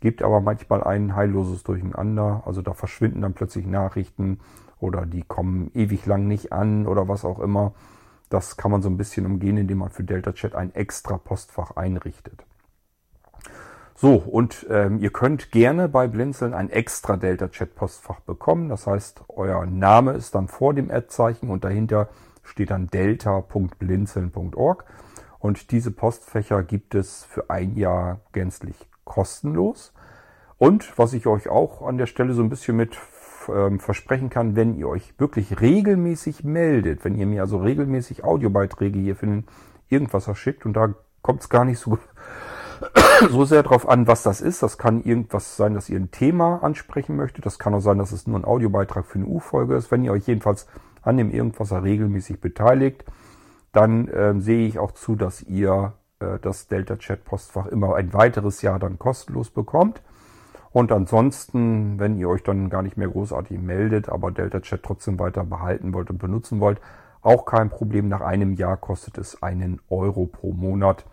gibt 0.00 0.22
aber 0.22 0.40
manchmal 0.40 0.82
ein 0.82 1.14
heilloses 1.14 1.62
Durcheinander. 1.62 2.42
Also 2.46 2.62
da 2.62 2.72
verschwinden 2.72 3.22
dann 3.22 3.34
plötzlich 3.34 3.66
Nachrichten 3.66 4.40
oder 4.80 5.06
die 5.06 5.22
kommen 5.22 5.70
ewig 5.74 6.06
lang 6.06 6.26
nicht 6.26 6.52
an 6.52 6.86
oder 6.86 7.08
was 7.08 7.24
auch 7.24 7.38
immer. 7.38 7.72
Das 8.28 8.56
kann 8.56 8.70
man 8.70 8.82
so 8.82 8.88
ein 8.88 8.96
bisschen 8.96 9.26
umgehen, 9.26 9.58
indem 9.58 9.78
man 9.78 9.90
für 9.90 10.02
Delta 10.04 10.32
Chat 10.32 10.54
ein 10.54 10.74
extra 10.74 11.18
Postfach 11.18 11.76
einrichtet. 11.76 12.44
So, 13.94 14.14
und 14.14 14.66
ähm, 14.70 14.98
ihr 14.98 15.10
könnt 15.10 15.52
gerne 15.52 15.88
bei 15.88 16.08
Blinzeln 16.08 16.54
ein 16.54 16.70
extra 16.70 17.16
Delta 17.16 17.48
Chat 17.48 17.76
Postfach 17.76 18.20
bekommen. 18.20 18.68
Das 18.68 18.86
heißt, 18.88 19.22
euer 19.28 19.64
Name 19.66 20.14
ist 20.14 20.34
dann 20.34 20.48
vor 20.48 20.74
dem 20.74 20.90
Ad-Zeichen 20.90 21.50
und 21.50 21.62
dahinter 21.62 22.08
steht 22.42 22.70
dann 22.70 22.88
delta.blinzeln.org. 22.88 24.84
Und 25.42 25.72
diese 25.72 25.90
Postfächer 25.90 26.62
gibt 26.62 26.94
es 26.94 27.24
für 27.24 27.50
ein 27.50 27.74
Jahr 27.76 28.20
gänzlich 28.30 28.76
kostenlos. 29.02 29.92
Und 30.56 30.96
was 30.96 31.14
ich 31.14 31.26
euch 31.26 31.48
auch 31.48 31.82
an 31.82 31.98
der 31.98 32.06
Stelle 32.06 32.32
so 32.32 32.44
ein 32.44 32.48
bisschen 32.48 32.76
mit 32.76 32.96
ähm, 33.48 33.80
versprechen 33.80 34.30
kann, 34.30 34.54
wenn 34.54 34.76
ihr 34.76 34.86
euch 34.86 35.18
wirklich 35.18 35.60
regelmäßig 35.60 36.44
meldet, 36.44 37.04
wenn 37.04 37.16
ihr 37.16 37.26
mir 37.26 37.42
also 37.42 37.58
regelmäßig 37.58 38.22
Audiobeiträge 38.22 39.00
hier 39.00 39.16
für 39.16 39.26
den 39.26 39.44
Irgendwas 39.88 40.30
schickt 40.38 40.64
und 40.64 40.74
da 40.74 40.94
kommt 41.22 41.40
es 41.40 41.48
gar 41.48 41.64
nicht 41.64 41.80
so 41.80 41.98
so 43.28 43.44
sehr 43.44 43.64
darauf 43.64 43.88
an, 43.88 44.06
was 44.06 44.22
das 44.22 44.40
ist. 44.40 44.62
Das 44.62 44.78
kann 44.78 45.02
irgendwas 45.02 45.56
sein, 45.56 45.74
dass 45.74 45.88
ihr 45.88 45.98
ein 45.98 46.12
Thema 46.12 46.62
ansprechen 46.62 47.16
möchtet. 47.16 47.46
Das 47.46 47.58
kann 47.58 47.74
auch 47.74 47.80
sein, 47.80 47.98
dass 47.98 48.12
es 48.12 48.28
nur 48.28 48.38
ein 48.38 48.44
Audiobeitrag 48.44 49.06
für 49.06 49.18
eine 49.18 49.26
U-Folge 49.26 49.74
ist. 49.74 49.90
Wenn 49.90 50.04
ihr 50.04 50.12
euch 50.12 50.28
jedenfalls 50.28 50.68
an 51.02 51.16
dem 51.16 51.32
Irgendwasser 51.32 51.82
regelmäßig 51.82 52.40
beteiligt, 52.40 53.04
dann 53.72 54.08
äh, 54.08 54.34
sehe 54.40 54.66
ich 54.66 54.78
auch 54.78 54.92
zu, 54.92 55.16
dass 55.16 55.42
ihr 55.42 55.94
äh, 56.20 56.38
das 56.40 56.68
Delta 56.68 56.96
Chat 56.96 57.24
Postfach 57.24 57.66
immer 57.66 57.94
ein 57.96 58.12
weiteres 58.12 58.62
Jahr 58.62 58.78
dann 58.78 58.98
kostenlos 58.98 59.50
bekommt. 59.50 60.02
Und 60.70 60.90
ansonsten, 60.90 61.98
wenn 61.98 62.16
ihr 62.16 62.28
euch 62.28 62.42
dann 62.42 62.70
gar 62.70 62.82
nicht 62.82 62.96
mehr 62.96 63.08
großartig 63.08 63.58
meldet, 63.60 64.08
aber 64.08 64.30
Delta 64.30 64.60
Chat 64.60 64.82
trotzdem 64.82 65.18
weiter 65.18 65.44
behalten 65.44 65.92
wollt 65.92 66.10
und 66.10 66.18
benutzen 66.18 66.60
wollt, 66.60 66.80
auch 67.20 67.44
kein 67.44 67.70
Problem. 67.70 68.08
Nach 68.08 68.20
einem 68.20 68.54
Jahr 68.54 68.76
kostet 68.76 69.18
es 69.18 69.42
einen 69.42 69.80
Euro 69.88 70.26
pro 70.26 70.52
Monat. 70.52 71.04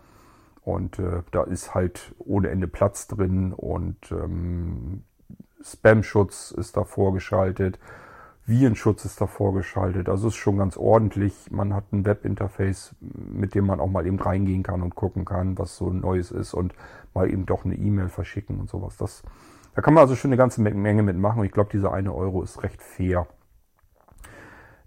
Und 0.62 0.98
äh, 0.98 1.22
da 1.30 1.42
ist 1.44 1.74
halt 1.74 2.14
ohne 2.18 2.48
Ende 2.48 2.68
Platz 2.68 3.06
drin 3.06 3.52
und 3.52 4.12
ähm, 4.12 5.04
Spam-Schutz 5.62 6.52
ist 6.52 6.76
da 6.76 6.84
vorgeschaltet, 6.84 7.78
Virenschutz 8.50 9.06
ist 9.06 9.20
da 9.20 9.26
vorgeschaltet. 9.26 10.10
Also 10.10 10.28
ist 10.28 10.34
schon 10.34 10.58
ganz 10.58 10.76
ordentlich. 10.76 11.50
Man 11.50 11.72
hat 11.72 11.92
ein 11.92 12.04
Webinterface, 12.04 12.94
mit 13.00 13.54
dem 13.54 13.64
man 13.66 13.80
auch 13.80 13.88
mal 13.88 14.06
eben 14.06 14.20
reingehen 14.20 14.62
kann 14.62 14.82
und 14.82 14.94
gucken 14.94 15.24
kann, 15.24 15.56
was 15.56 15.76
so 15.76 15.90
Neues 15.90 16.30
ist 16.30 16.52
und 16.52 16.74
mal 17.14 17.30
eben 17.30 17.46
doch 17.46 17.64
eine 17.64 17.76
E-Mail 17.76 18.08
verschicken 18.08 18.60
und 18.60 18.68
sowas. 18.68 18.98
Das, 18.98 19.22
da 19.74 19.80
kann 19.80 19.94
man 19.94 20.02
also 20.02 20.16
schon 20.16 20.28
eine 20.28 20.36
ganze 20.36 20.60
Menge 20.60 21.02
mitmachen 21.02 21.44
ich 21.44 21.52
glaube, 21.52 21.70
dieser 21.72 21.92
eine 21.92 22.14
Euro 22.14 22.42
ist 22.42 22.62
recht 22.62 22.82
fair. 22.82 23.26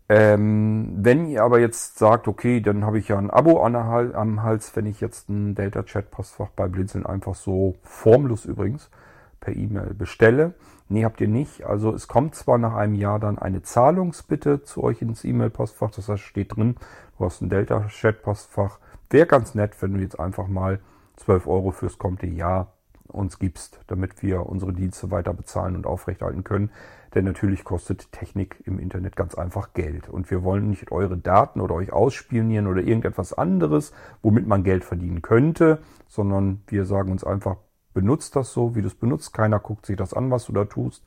Ähm, 0.10 0.98
wenn 0.98 1.26
ihr 1.28 1.44
aber 1.44 1.60
jetzt 1.60 1.98
sagt, 1.98 2.28
okay, 2.28 2.60
dann 2.60 2.86
habe 2.86 3.00
ich 3.00 3.08
ja 3.08 3.18
ein 3.18 3.32
Abo 3.32 3.64
an 3.64 3.74
der, 3.74 4.16
am 4.16 4.44
Hals, 4.44 4.76
wenn 4.76 4.86
ich 4.86 5.00
jetzt 5.00 5.30
ein 5.30 5.56
Delta 5.56 5.84
Chat 5.84 6.12
Postfach 6.12 6.50
bei 6.50 6.68
Blinzeln 6.68 7.06
einfach 7.06 7.36
so 7.36 7.76
formlos 7.82 8.46
übrigens 8.46 8.92
per 9.40 9.56
E-Mail 9.56 9.94
bestelle. 9.94 10.54
Nee, 10.90 11.06
habt 11.06 11.22
ihr 11.22 11.28
nicht. 11.28 11.64
Also 11.66 11.94
es 11.94 12.08
kommt 12.08 12.36
zwar 12.36 12.58
nach 12.58 12.76
einem 12.76 12.96
Jahr 12.96 13.20
dann 13.20 13.38
eine 13.40 13.62
Zahlungsbitte 13.62 14.64
zu 14.64 14.84
euch 14.84 15.02
ins 15.02 15.24
E-Mail-Postfach, 15.24 15.92
das 15.92 16.10
heißt, 16.10 16.24
steht 16.24 16.56
drin, 16.56 16.76
du 17.18 17.26
hast 17.26 17.42
ein 17.42 17.50
Delta 17.50 17.88
Chat 17.88 18.22
Postfach. 18.22 18.80
Wäre 19.10 19.28
ganz 19.28 19.56
nett, 19.56 19.82
wenn 19.82 19.94
du 19.94 20.00
jetzt 20.00 20.20
einfach 20.20 20.48
mal 20.48 20.80
12 21.18 21.48
Euro 21.48 21.72
fürs 21.72 21.98
kommende 21.98 22.28
Jahr 22.28 22.74
uns 23.08 23.40
gibst, 23.40 23.80
damit 23.88 24.24
wir 24.24 24.48
unsere 24.48 24.74
Dienste 24.74 25.12
weiter 25.12 25.34
bezahlen 25.34 25.76
und 25.76 25.86
aufrechterhalten 25.86 26.44
können. 26.44 26.72
Denn 27.14 27.26
natürlich 27.26 27.64
kostet 27.64 28.12
Technik 28.12 28.62
im 28.66 28.80
Internet 28.80 29.16
ganz 29.16 29.36
einfach 29.36 29.74
Geld. 29.74 30.10
Und 30.10 30.32
wir 30.32 30.44
wollen 30.44 30.70
nicht 30.70 30.92
eure 30.92 31.18
Daten 31.18 31.62
oder 31.62 31.76
euch 31.76 31.94
ausspionieren 31.94 32.66
oder 32.66 32.82
irgendetwas 32.82 33.34
anderes, 33.34 33.94
womit 34.24 34.48
man 34.48 34.64
Geld 34.64 34.84
verdienen 34.84 35.22
könnte, 35.22 35.80
sondern 36.08 36.64
wir 36.68 36.86
sagen 36.86 37.12
uns 37.12 37.24
einfach, 37.24 37.58
benutzt 37.94 38.36
das 38.36 38.54
so, 38.54 38.76
wie 38.76 38.82
du 38.82 38.88
es 38.88 38.96
benutzt. 38.96 39.34
Keiner 39.34 39.60
guckt 39.60 39.86
sich 39.86 39.98
das 39.98 40.14
an, 40.14 40.32
was 40.32 40.46
du 40.46 40.54
da 40.54 40.66
tust. 40.66 41.04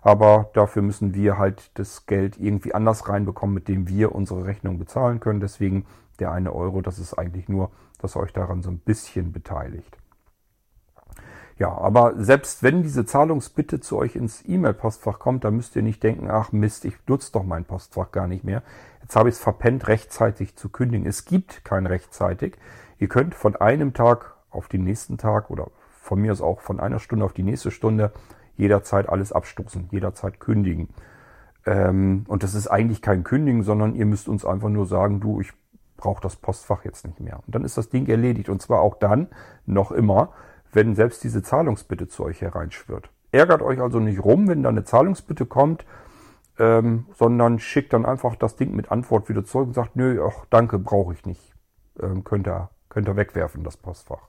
Aber 0.00 0.50
dafür 0.54 0.82
müssen 0.82 1.14
wir 1.14 1.38
halt 1.38 1.70
das 1.74 2.06
Geld 2.06 2.38
irgendwie 2.38 2.74
anders 2.74 3.08
reinbekommen, 3.08 3.54
mit 3.54 3.68
dem 3.68 3.88
wir 3.88 4.14
unsere 4.14 4.44
Rechnung 4.44 4.78
bezahlen 4.78 5.20
können. 5.20 5.40
Deswegen 5.40 5.86
der 6.18 6.32
eine 6.32 6.52
Euro, 6.54 6.80
das 6.80 6.98
ist 6.98 7.14
eigentlich 7.14 7.48
nur, 7.48 7.70
dass 7.98 8.16
ihr 8.16 8.20
euch 8.20 8.32
daran 8.32 8.62
so 8.62 8.70
ein 8.70 8.78
bisschen 8.78 9.32
beteiligt. 9.32 9.96
Ja, 11.58 11.76
aber 11.76 12.14
selbst 12.16 12.62
wenn 12.62 12.84
diese 12.84 13.04
Zahlungsbitte 13.04 13.80
zu 13.80 13.96
euch 13.96 14.14
ins 14.14 14.44
E-Mail-Postfach 14.46 15.18
kommt, 15.18 15.42
dann 15.42 15.56
müsst 15.56 15.74
ihr 15.74 15.82
nicht 15.82 16.02
denken, 16.04 16.30
ach 16.30 16.52
Mist, 16.52 16.84
ich 16.84 16.94
nutze 17.08 17.32
doch 17.32 17.42
mein 17.42 17.64
Postfach 17.64 18.12
gar 18.12 18.28
nicht 18.28 18.44
mehr. 18.44 18.62
Jetzt 19.02 19.16
habe 19.16 19.28
ich 19.28 19.34
es 19.34 19.40
verpennt, 19.40 19.88
rechtzeitig 19.88 20.54
zu 20.54 20.68
kündigen. 20.68 21.04
Es 21.04 21.24
gibt 21.24 21.64
kein 21.64 21.86
rechtzeitig. 21.86 22.56
Ihr 22.98 23.08
könnt 23.08 23.34
von 23.34 23.56
einem 23.56 23.92
Tag 23.92 24.36
auf 24.50 24.68
den 24.68 24.84
nächsten 24.84 25.18
Tag 25.18 25.50
oder 25.50 25.68
von 26.08 26.20
mir 26.20 26.32
aus 26.32 26.40
auch 26.40 26.60
von 26.60 26.80
einer 26.80 26.98
Stunde 26.98 27.24
auf 27.24 27.34
die 27.34 27.42
nächste 27.42 27.70
Stunde 27.70 28.12
jederzeit 28.56 29.08
alles 29.08 29.32
abstoßen, 29.32 29.88
jederzeit 29.92 30.40
kündigen. 30.40 30.88
Ähm, 31.66 32.24
und 32.26 32.42
das 32.42 32.54
ist 32.54 32.66
eigentlich 32.66 33.02
kein 33.02 33.24
Kündigen, 33.24 33.62
sondern 33.62 33.94
ihr 33.94 34.06
müsst 34.06 34.28
uns 34.28 34.44
einfach 34.44 34.70
nur 34.70 34.86
sagen, 34.86 35.20
du, 35.20 35.40
ich 35.40 35.52
brauche 35.96 36.22
das 36.22 36.36
Postfach 36.36 36.84
jetzt 36.84 37.06
nicht 37.06 37.20
mehr. 37.20 37.40
Und 37.46 37.54
dann 37.54 37.64
ist 37.64 37.76
das 37.76 37.90
Ding 37.90 38.06
erledigt. 38.06 38.48
Und 38.48 38.62
zwar 38.62 38.80
auch 38.80 38.96
dann, 38.96 39.28
noch 39.66 39.92
immer, 39.92 40.32
wenn 40.72 40.94
selbst 40.94 41.22
diese 41.24 41.42
Zahlungsbitte 41.42 42.08
zu 42.08 42.24
euch 42.24 42.40
hereinschwirrt. 42.40 43.10
Ärgert 43.30 43.62
euch 43.62 43.80
also 43.80 44.00
nicht 44.00 44.24
rum, 44.24 44.48
wenn 44.48 44.62
da 44.62 44.70
eine 44.70 44.84
Zahlungsbitte 44.84 45.44
kommt, 45.44 45.84
ähm, 46.58 47.06
sondern 47.14 47.58
schickt 47.58 47.92
dann 47.92 48.06
einfach 48.06 48.34
das 48.36 48.56
Ding 48.56 48.74
mit 48.74 48.90
Antwort 48.90 49.28
wieder 49.28 49.44
zurück 49.44 49.68
und 49.68 49.74
sagt, 49.74 49.96
nö, 49.96 50.24
ach, 50.26 50.46
danke, 50.50 50.78
brauche 50.78 51.12
ich 51.12 51.26
nicht. 51.26 51.54
Ähm, 52.00 52.24
könnt, 52.24 52.48
ihr, 52.48 52.70
könnt 52.88 53.08
ihr 53.08 53.16
wegwerfen, 53.16 53.62
das 53.62 53.76
Postfach. 53.76 54.28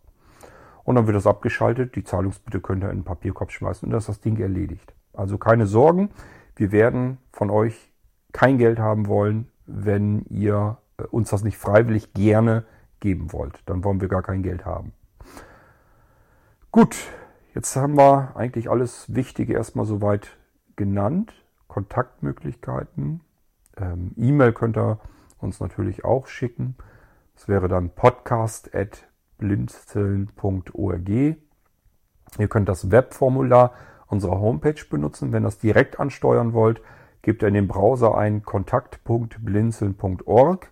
Und 0.89 0.95
dann 0.95 1.05
wird 1.05 1.15
das 1.15 1.27
abgeschaltet, 1.27 1.95
die 1.95 2.03
Zahlungsbitte 2.03 2.61
könnt 2.61 2.83
ihr 2.83 2.89
in 2.89 3.01
den 3.01 3.03
Papierkorb 3.03 3.51
schmeißen 3.51 3.85
und 3.85 3.91
dann 3.91 3.99
ist 3.99 4.09
das 4.09 4.21
Ding 4.21 4.39
erledigt. 4.39 4.91
Also 5.13 5.37
keine 5.37 5.67
Sorgen, 5.67 6.09
wir 6.55 6.71
werden 6.71 7.19
von 7.31 7.51
euch 7.51 7.93
kein 8.31 8.57
Geld 8.57 8.79
haben 8.79 9.05
wollen, 9.05 9.51
wenn 9.67 10.25
ihr 10.31 10.79
äh, 10.97 11.03
uns 11.03 11.29
das 11.29 11.43
nicht 11.43 11.59
freiwillig 11.59 12.15
gerne 12.15 12.65
geben 13.01 13.31
wollt. 13.31 13.61
Dann 13.67 13.83
wollen 13.83 14.01
wir 14.01 14.07
gar 14.07 14.23
kein 14.23 14.41
Geld 14.41 14.65
haben. 14.65 14.93
Gut, 16.71 16.95
jetzt 17.53 17.75
haben 17.75 17.95
wir 17.95 18.35
eigentlich 18.35 18.67
alles 18.67 19.13
Wichtige 19.13 19.53
erstmal 19.53 19.85
soweit 19.85 20.37
genannt. 20.75 21.35
Kontaktmöglichkeiten. 21.67 23.21
Ähm, 23.77 24.13
E-Mail 24.17 24.53
könnt 24.53 24.75
ihr 24.75 24.97
uns 25.37 25.59
natürlich 25.59 26.03
auch 26.03 26.25
schicken. 26.25 26.73
Das 27.35 27.47
wäre 27.47 27.67
dann 27.67 27.91
podcast.blinzeln.org. 29.39 31.09
Ihr 32.37 32.47
könnt 32.47 32.69
das 32.69 32.91
Webformular 32.91 33.73
unserer 34.07 34.39
Homepage 34.39 34.85
benutzen. 34.89 35.31
Wenn 35.31 35.43
ihr 35.43 35.47
das 35.47 35.57
direkt 35.57 35.99
ansteuern 35.99 36.53
wollt, 36.53 36.79
gebt 37.21 37.41
ihr 37.41 37.47
in 37.47 37.55
den 37.55 37.67
Browser 37.67 38.15
ein 38.17 38.43
kontakt.blinzeln.org 38.43 40.71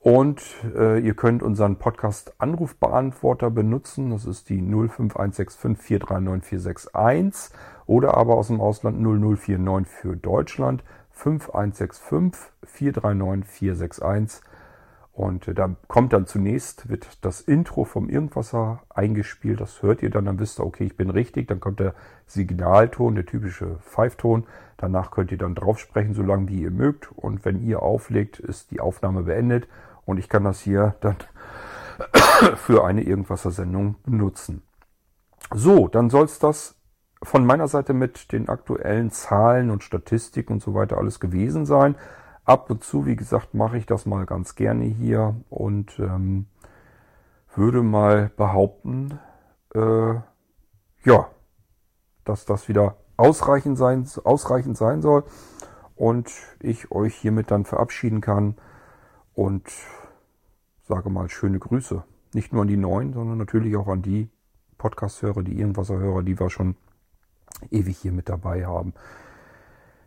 Und 0.00 0.42
äh, 0.74 0.98
ihr 1.00 1.14
könnt 1.14 1.42
unseren 1.42 1.76
Podcast 1.76 2.34
Anrufbeantworter 2.38 3.50
benutzen. 3.50 4.08
Das 4.10 4.24
ist 4.24 4.48
die 4.48 4.62
05165 4.62 5.76
439 5.78 6.48
461 6.48 7.54
oder 7.86 8.16
aber 8.16 8.36
aus 8.36 8.46
dem 8.48 8.60
Ausland 8.60 9.00
0049 9.00 9.92
für 9.92 10.16
Deutschland 10.16 10.82
5165 11.10 12.52
439 12.64 13.50
461. 13.50 14.40
Und 15.16 15.48
äh, 15.48 15.54
da 15.54 15.74
kommt 15.88 16.12
dann 16.12 16.26
zunächst, 16.26 16.90
wird 16.90 17.24
das 17.24 17.40
Intro 17.40 17.84
vom 17.84 18.10
Irgendwasser 18.10 18.82
eingespielt. 18.90 19.62
Das 19.62 19.82
hört 19.82 20.02
ihr 20.02 20.10
dann, 20.10 20.26
dann 20.26 20.38
wisst 20.38 20.60
ihr, 20.60 20.66
okay, 20.66 20.84
ich 20.84 20.94
bin 20.94 21.08
richtig. 21.08 21.48
Dann 21.48 21.58
kommt 21.58 21.80
der 21.80 21.94
Signalton, 22.26 23.14
der 23.14 23.24
typische 23.24 23.76
Pfeifton. 23.76 24.44
Danach 24.76 25.10
könnt 25.10 25.32
ihr 25.32 25.38
dann 25.38 25.54
drauf 25.54 25.78
sprechen, 25.78 26.12
solange 26.12 26.48
wie 26.48 26.60
ihr 26.60 26.70
mögt. 26.70 27.10
Und 27.12 27.46
wenn 27.46 27.62
ihr 27.62 27.82
auflegt, 27.82 28.40
ist 28.40 28.70
die 28.72 28.80
Aufnahme 28.80 29.22
beendet. 29.22 29.68
Und 30.04 30.18
ich 30.18 30.28
kann 30.28 30.44
das 30.44 30.60
hier 30.60 30.96
dann 31.00 31.16
für 32.56 32.84
eine 32.84 33.02
Irgendwasser-Sendung 33.02 33.96
benutzen. 34.04 34.64
So, 35.54 35.88
dann 35.88 36.10
soll 36.10 36.26
es 36.26 36.38
das 36.38 36.74
von 37.22 37.46
meiner 37.46 37.68
Seite 37.68 37.94
mit 37.94 38.32
den 38.32 38.50
aktuellen 38.50 39.10
Zahlen 39.10 39.70
und 39.70 39.82
Statistiken 39.82 40.54
und 40.54 40.62
so 40.62 40.74
weiter 40.74 40.98
alles 40.98 41.20
gewesen 41.20 41.64
sein. 41.64 41.94
Ab 42.46 42.70
und 42.70 42.84
zu, 42.84 43.06
wie 43.06 43.16
gesagt, 43.16 43.54
mache 43.54 43.76
ich 43.76 43.86
das 43.86 44.06
mal 44.06 44.24
ganz 44.24 44.54
gerne 44.54 44.84
hier 44.84 45.34
und 45.50 45.98
ähm, 45.98 46.46
würde 47.56 47.82
mal 47.82 48.30
behaupten, 48.36 49.18
äh, 49.74 50.14
ja, 51.04 51.28
dass 52.24 52.44
das 52.44 52.68
wieder 52.68 52.96
ausreichend 53.16 53.76
sein, 53.76 54.08
ausreichend 54.22 54.76
sein 54.76 55.02
soll 55.02 55.24
und 55.96 56.30
ich 56.60 56.92
euch 56.92 57.16
hiermit 57.16 57.50
dann 57.50 57.64
verabschieden 57.64 58.20
kann 58.20 58.54
und 59.34 59.68
sage 60.86 61.10
mal 61.10 61.28
schöne 61.28 61.58
Grüße. 61.58 62.04
Nicht 62.32 62.52
nur 62.52 62.62
an 62.62 62.68
die 62.68 62.76
neuen, 62.76 63.12
sondern 63.12 63.38
natürlich 63.38 63.76
auch 63.76 63.88
an 63.88 64.02
die 64.02 64.30
Podcast-Hörer, 64.78 65.42
die 65.42 65.58
Irgendwasser-Hörer, 65.58 66.22
die 66.22 66.38
wir 66.38 66.50
schon 66.50 66.76
ewig 67.70 67.98
hier 67.98 68.12
mit 68.12 68.28
dabei 68.28 68.66
haben. 68.66 68.94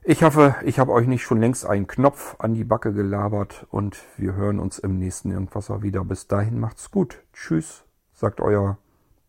Ich 0.01 0.23
hoffe, 0.23 0.55
ich 0.63 0.79
habe 0.79 0.93
euch 0.93 1.07
nicht 1.07 1.23
schon 1.23 1.41
längst 1.41 1.65
einen 1.65 1.85
Knopf 1.85 2.35
an 2.39 2.53
die 2.53 2.63
Backe 2.63 2.93
gelabert 2.93 3.67
und 3.69 3.97
wir 4.17 4.33
hören 4.33 4.59
uns 4.59 4.79
im 4.79 4.97
nächsten 4.97 5.29
Irgendwasser 5.29 5.83
wieder. 5.83 6.05
Bis 6.05 6.25
dahin 6.25 6.57
macht's 6.57 6.89
gut. 6.89 7.21
Tschüss, 7.33 7.83
sagt 8.13 8.39
euer 8.39 8.77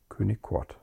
König 0.09 0.41
Kort. 0.43 0.79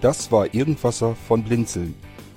Das 0.00 0.30
war 0.30 0.54
Irgendwasser 0.54 1.16
von 1.16 1.42
Blinzeln. 1.42 2.07